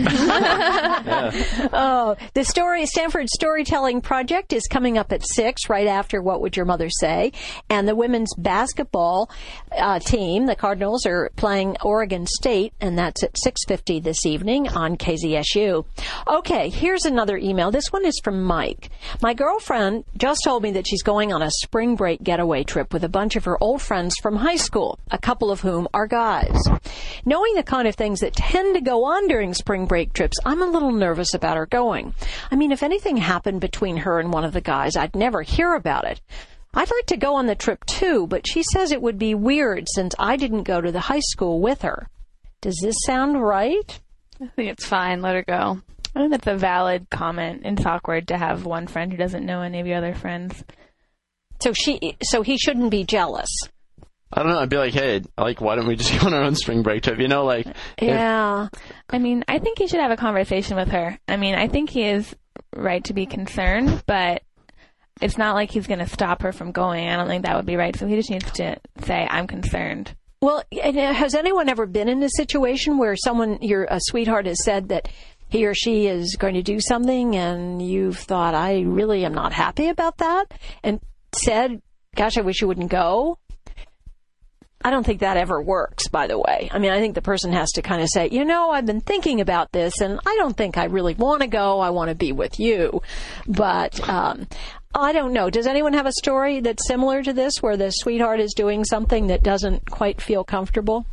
[1.75, 6.57] Oh, the story Stanford Storytelling Project is coming up at six, right after What Would
[6.57, 7.33] Your Mother Say?
[7.71, 9.31] And the women's basketball
[9.77, 14.69] uh, team, the Cardinals, are playing Oregon State, and that's at six fifty this evening
[14.69, 15.85] on KZSU.
[16.29, 17.71] Okay, here's another email.
[17.71, 18.91] This one is from Mike.
[19.23, 23.05] My girlfriend just told me that she's going on a spring break getaway trip with
[23.05, 26.59] a bunch of her old friends from high school, a couple of whom are guys.
[27.25, 30.61] Knowing the kind of things that tend to go on during spring break trips, I'm
[30.61, 32.15] a little nervous about her going.
[32.51, 35.73] I mean, if anything happened between her and one of the guys, I'd never hear
[35.75, 36.21] about it.
[36.75, 39.87] I'd like to go on the trip too, but she says it would be weird
[39.95, 42.07] since I didn't go to the high school with her.
[42.61, 44.01] Does this sound right?
[44.43, 45.23] I think it's fine.
[45.23, 45.81] Let her go.
[46.15, 47.63] I think that's a valid comment.
[47.65, 50.63] It's awkward to have one friend who doesn't know any of your other friends.
[51.63, 53.49] So she, so he shouldn't be jealous.
[54.33, 54.59] I don't know.
[54.61, 57.03] I'd be like, hey, like, why don't we just go on our own spring break
[57.03, 57.19] trip?
[57.19, 57.75] You know, like, if-
[58.09, 58.69] Yeah.
[59.11, 61.19] I mean, I think he should have a conversation with her.
[61.29, 62.35] I mean, I think he is
[62.75, 64.43] right to be concerned, but
[65.21, 67.09] it's not like he's going to stop her from going.
[67.09, 67.95] I don't think that would be right.
[67.95, 70.15] So he just needs to say, I'm concerned.
[70.41, 74.65] Well, uh, has anyone ever been in a situation where someone, your a sweetheart, has
[74.65, 75.09] said that
[75.49, 79.53] he or she is going to do something, and you've thought, I really am not
[79.53, 80.47] happy about that,
[80.83, 80.99] and
[81.35, 81.81] said,
[82.17, 83.39] "Gosh, I wish you wouldn't go."
[84.85, 86.69] I don't think that ever works, by the way.
[86.73, 89.01] I mean, I think the person has to kind of say, you know, I've been
[89.01, 91.81] thinking about this and I don't think I really want to go.
[91.81, 93.03] I want to be with you.
[93.47, 94.47] But, um,
[94.95, 95.49] I don't know.
[95.49, 99.29] Does anyone have a story that's similar to this where the sweetheart is doing something
[99.29, 101.07] that doesn't quite feel comfortable?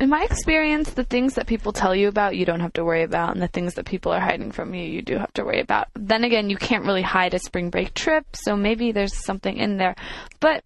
[0.00, 3.02] In my experience, the things that people tell you about, you don't have to worry
[3.02, 5.60] about, and the things that people are hiding from you, you do have to worry
[5.60, 5.88] about.
[5.94, 9.76] Then again, you can't really hide a spring break trip, so maybe there's something in
[9.76, 9.96] there.
[10.38, 10.62] But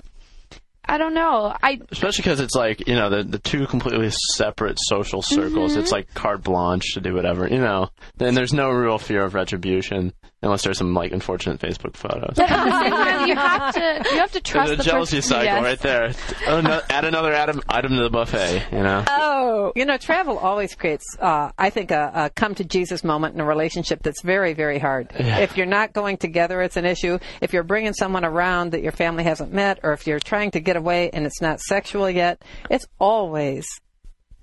[0.84, 1.54] I don't know.
[1.62, 5.76] I especially because it's like you know the the two completely separate social circles.
[5.76, 5.94] It's mm-hmm.
[5.94, 7.90] like carte blanche to do whatever, you know.
[8.16, 10.12] Then there's no real fear of retribution
[10.42, 12.34] unless there's some like unfortunate Facebook photos.
[12.36, 14.82] But at the same time, you have to you have to trust There's a the
[14.84, 15.28] jealousy person.
[15.30, 15.62] cycle Yes.
[15.62, 16.12] right there.
[16.48, 19.04] Oh, no, add another item item to the buffet, you know.
[19.08, 23.34] Oh, you know, travel always creates, uh, I think, a, a come to Jesus moment
[23.34, 25.12] in a relationship that's very, very hard.
[25.14, 27.18] If you're not going together, it's an issue.
[27.40, 30.60] If you're bringing someone around that your family hasn't met, or if you're trying to
[30.60, 33.66] get away and it's not sexual yet, it's always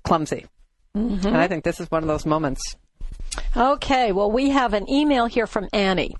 [0.04, 0.46] clumsy.
[0.94, 2.60] And I think this is one of those moments.
[3.56, 6.14] Okay, well, we have an email here from Annie.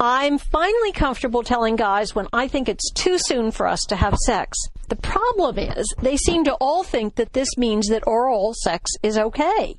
[0.00, 4.14] I'm finally comfortable telling guys when I think it's too soon for us to have
[4.26, 4.56] sex.
[4.88, 9.18] The problem is, they seem to all think that this means that oral sex is
[9.18, 9.76] okay.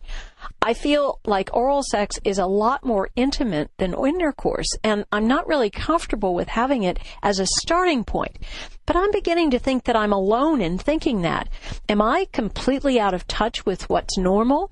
[0.62, 5.48] I feel like oral sex is a lot more intimate than intercourse, and I'm not
[5.48, 8.38] really comfortable with having it as a starting point.
[8.86, 11.48] But I'm beginning to think that I'm alone in thinking that.
[11.88, 14.72] Am I completely out of touch with what's normal?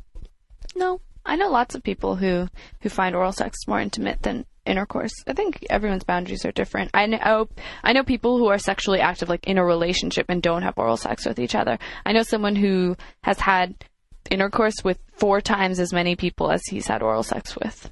[0.76, 2.48] No, I know lots of people who
[2.82, 5.14] who find oral sex more intimate than intercourse.
[5.28, 6.92] I think everyone's boundaries are different.
[6.94, 7.48] I know
[7.84, 10.98] I know people who are sexually active, like in a relationship, and don't have oral
[10.98, 11.78] sex with each other.
[12.06, 13.76] I know someone who has had
[14.32, 17.92] intercourse with four times as many people as he's had oral sex with.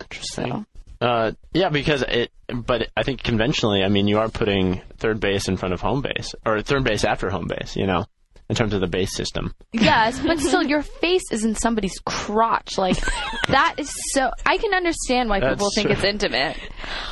[0.00, 0.66] Interesting.
[1.00, 2.30] Uh, yeah, because it.
[2.48, 6.02] But I think conventionally, I mean, you are putting third base in front of home
[6.02, 7.76] base, or third base after home base.
[7.76, 8.06] You know,
[8.50, 9.54] in terms of the base system.
[9.72, 12.76] Yes, but still, your face is in somebody's crotch.
[12.76, 12.96] Like
[13.48, 14.30] that is so.
[14.44, 15.94] I can understand why That's people think true.
[15.96, 16.58] it's intimate.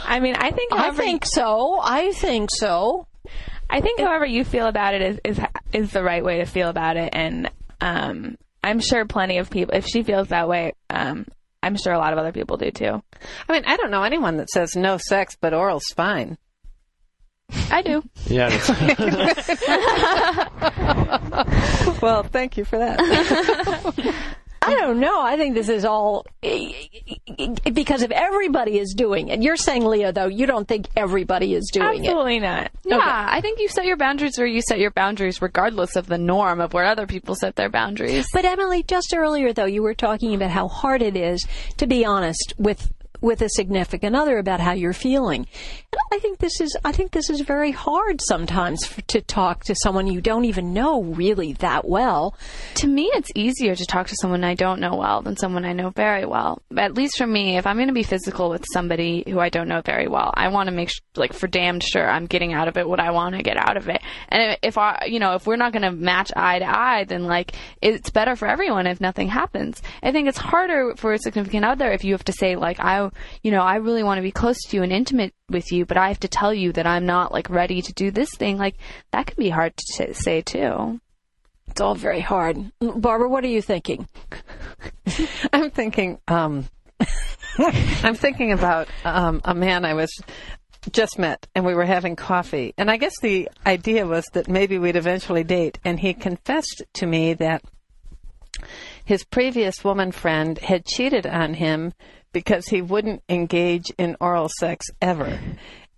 [0.05, 1.79] I mean, I think I think so.
[1.81, 3.07] I think so.
[3.71, 5.41] I think however you feel about it is, is
[5.73, 9.75] is the right way to feel about it, and um, I'm sure plenty of people.
[9.77, 11.25] If she feels that way, um,
[11.63, 13.01] I'm sure a lot of other people do too.
[13.49, 16.37] I mean, I don't know anyone that says no sex, but oral's fine.
[17.71, 18.03] I do.
[18.27, 18.49] Yeah.
[22.01, 23.01] Well, thank you for that.
[24.63, 25.23] I don't know.
[25.23, 29.43] I think this is all because if everybody is doing it.
[29.43, 32.09] You're saying, Leah, though, you don't think everybody is doing it.
[32.09, 32.71] Absolutely not.
[32.85, 36.19] Yeah, I think you set your boundaries where you set your boundaries, regardless of the
[36.19, 38.27] norm of where other people set their boundaries.
[38.33, 41.47] But Emily, just earlier though, you were talking about how hard it is
[41.79, 45.47] to be honest with with a significant other about how you're feeling.
[45.93, 49.65] And I think this is I think this is very hard sometimes f to talk
[49.65, 52.37] to someone you don't even know really that well.
[52.77, 55.73] To me, it's easier to talk to someone I don't know well than someone I
[55.73, 56.63] know very well.
[56.77, 59.69] At least for me, if I'm going to be physical with somebody who I don't
[59.69, 62.69] know very well, I want to make sh- like for damned sure I'm getting out
[62.69, 64.01] of it what I want to get out of it.
[64.29, 67.25] And if I, you know, if we're not going to match eye to eye, then
[67.25, 67.53] like
[67.83, 69.83] it's better for everyone if nothing happens.
[70.03, 73.08] I think it's harder for a significant other if you have to say like I,
[73.43, 75.97] you know, I really want to be close to you and intimate with you, but
[75.97, 78.59] I have to tell you that I'm not like ready to do this thing.
[78.59, 78.77] Like
[79.13, 81.01] that can be hard to t- say too.
[81.69, 82.73] It's all very hard.
[82.81, 84.09] Barbara, what are you thinking?
[85.53, 86.67] I'm thinking, um,
[87.59, 90.11] I'm thinking about um, a man I was
[90.93, 92.75] just met, and we were having coffee.
[92.79, 95.79] And I guess the idea was that maybe we'd eventually date.
[95.85, 97.63] And he confessed to me that
[99.05, 101.93] his previous woman friend had cheated on him
[102.39, 105.41] because he wouldn't engage in oral sex ever.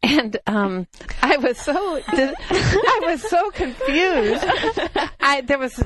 [0.03, 0.87] And um,
[1.21, 4.43] I was so I was so confused.
[5.21, 5.79] I there was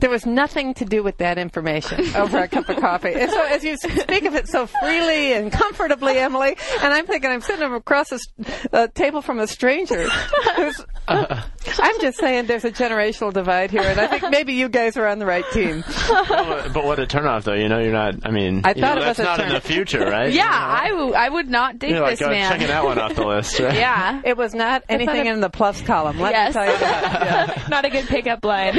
[0.00, 3.12] there was nothing to do with that information over a cup of coffee.
[3.14, 7.30] And so, as you speak of it so freely and comfortably, Emily, and I'm thinking
[7.30, 10.08] I'm sitting across a s- a table from a stranger.
[10.56, 11.42] Who's, uh-uh.
[11.78, 15.06] I'm just saying there's a generational divide here, and I think maybe you guys are
[15.06, 15.84] on the right team.
[16.08, 17.54] but uh, but what a turnoff, though.
[17.54, 18.14] You know, you're not.
[18.26, 20.32] I mean, I thought know, it was that's a not in the future, right?
[20.40, 22.50] Yeah, I, w- I would not date You're like, this oh, man.
[22.50, 23.74] checking that one off the list, right?
[23.80, 24.22] Yeah.
[24.24, 26.18] It was not anything in the plus column.
[26.20, 26.48] Let Yes.
[26.48, 27.56] me tell you that.
[27.70, 28.76] Not a good pickup line.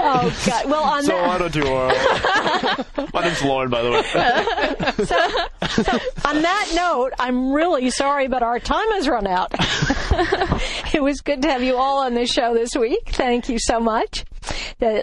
[0.00, 0.66] Oh God!
[0.66, 1.90] Well, on So that, why don't you oral?
[1.94, 3.98] Uh, my name's Lauren, by the way.
[6.24, 9.52] on that note, I'm really sorry, but our time has run out.
[10.94, 13.10] it was good to have you all on the show this week.
[13.10, 14.24] Thank you so much,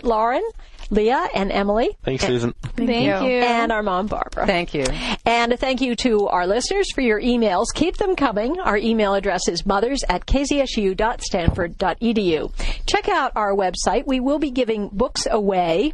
[0.04, 0.44] Lauren,
[0.90, 1.98] Leah, and Emily.
[2.04, 2.54] Thanks, Susan.
[2.76, 3.14] Thank, you.
[3.14, 4.46] And our mom, Barbara.
[4.46, 4.84] Thank you.
[5.26, 7.66] And a thank you to our listeners for your emails.
[7.74, 8.60] Keep them coming.
[8.60, 12.86] Our email address is mothers at kzsu.stanford.edu.
[12.86, 14.06] Check out our website.
[14.06, 15.94] We will be giving books away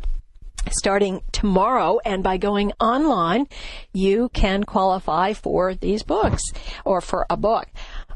[0.70, 2.00] starting tomorrow.
[2.06, 3.48] And by going online,
[3.94, 6.42] you can qualify for these books
[6.86, 7.68] or for a book.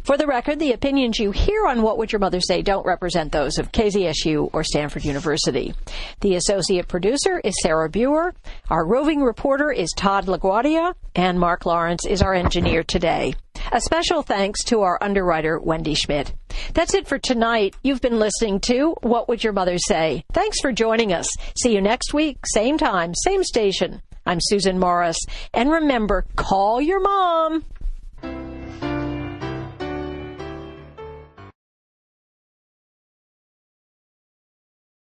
[0.06, 3.32] For the record, the opinions you hear on What Would Your Mother Say don't represent
[3.32, 5.74] those of KZSU or Stanford University.
[6.22, 8.36] The associate producer is Sarah Buer.
[8.70, 10.94] Our roving reporter is Todd LaGuardia.
[11.16, 13.34] And Mark Lawrence is our engineer today.
[13.72, 16.36] A special thanks to our underwriter, Wendy Schmidt.
[16.76, 17.76] That's it for tonight.
[17.82, 20.24] You've been listening to What Would Your Mother Say?
[20.34, 21.28] Thanks for joining us.
[21.60, 24.04] See you next week, same time, same station.
[24.28, 25.18] I'm Susan Morris.
[25.52, 27.66] And remember, call your mom.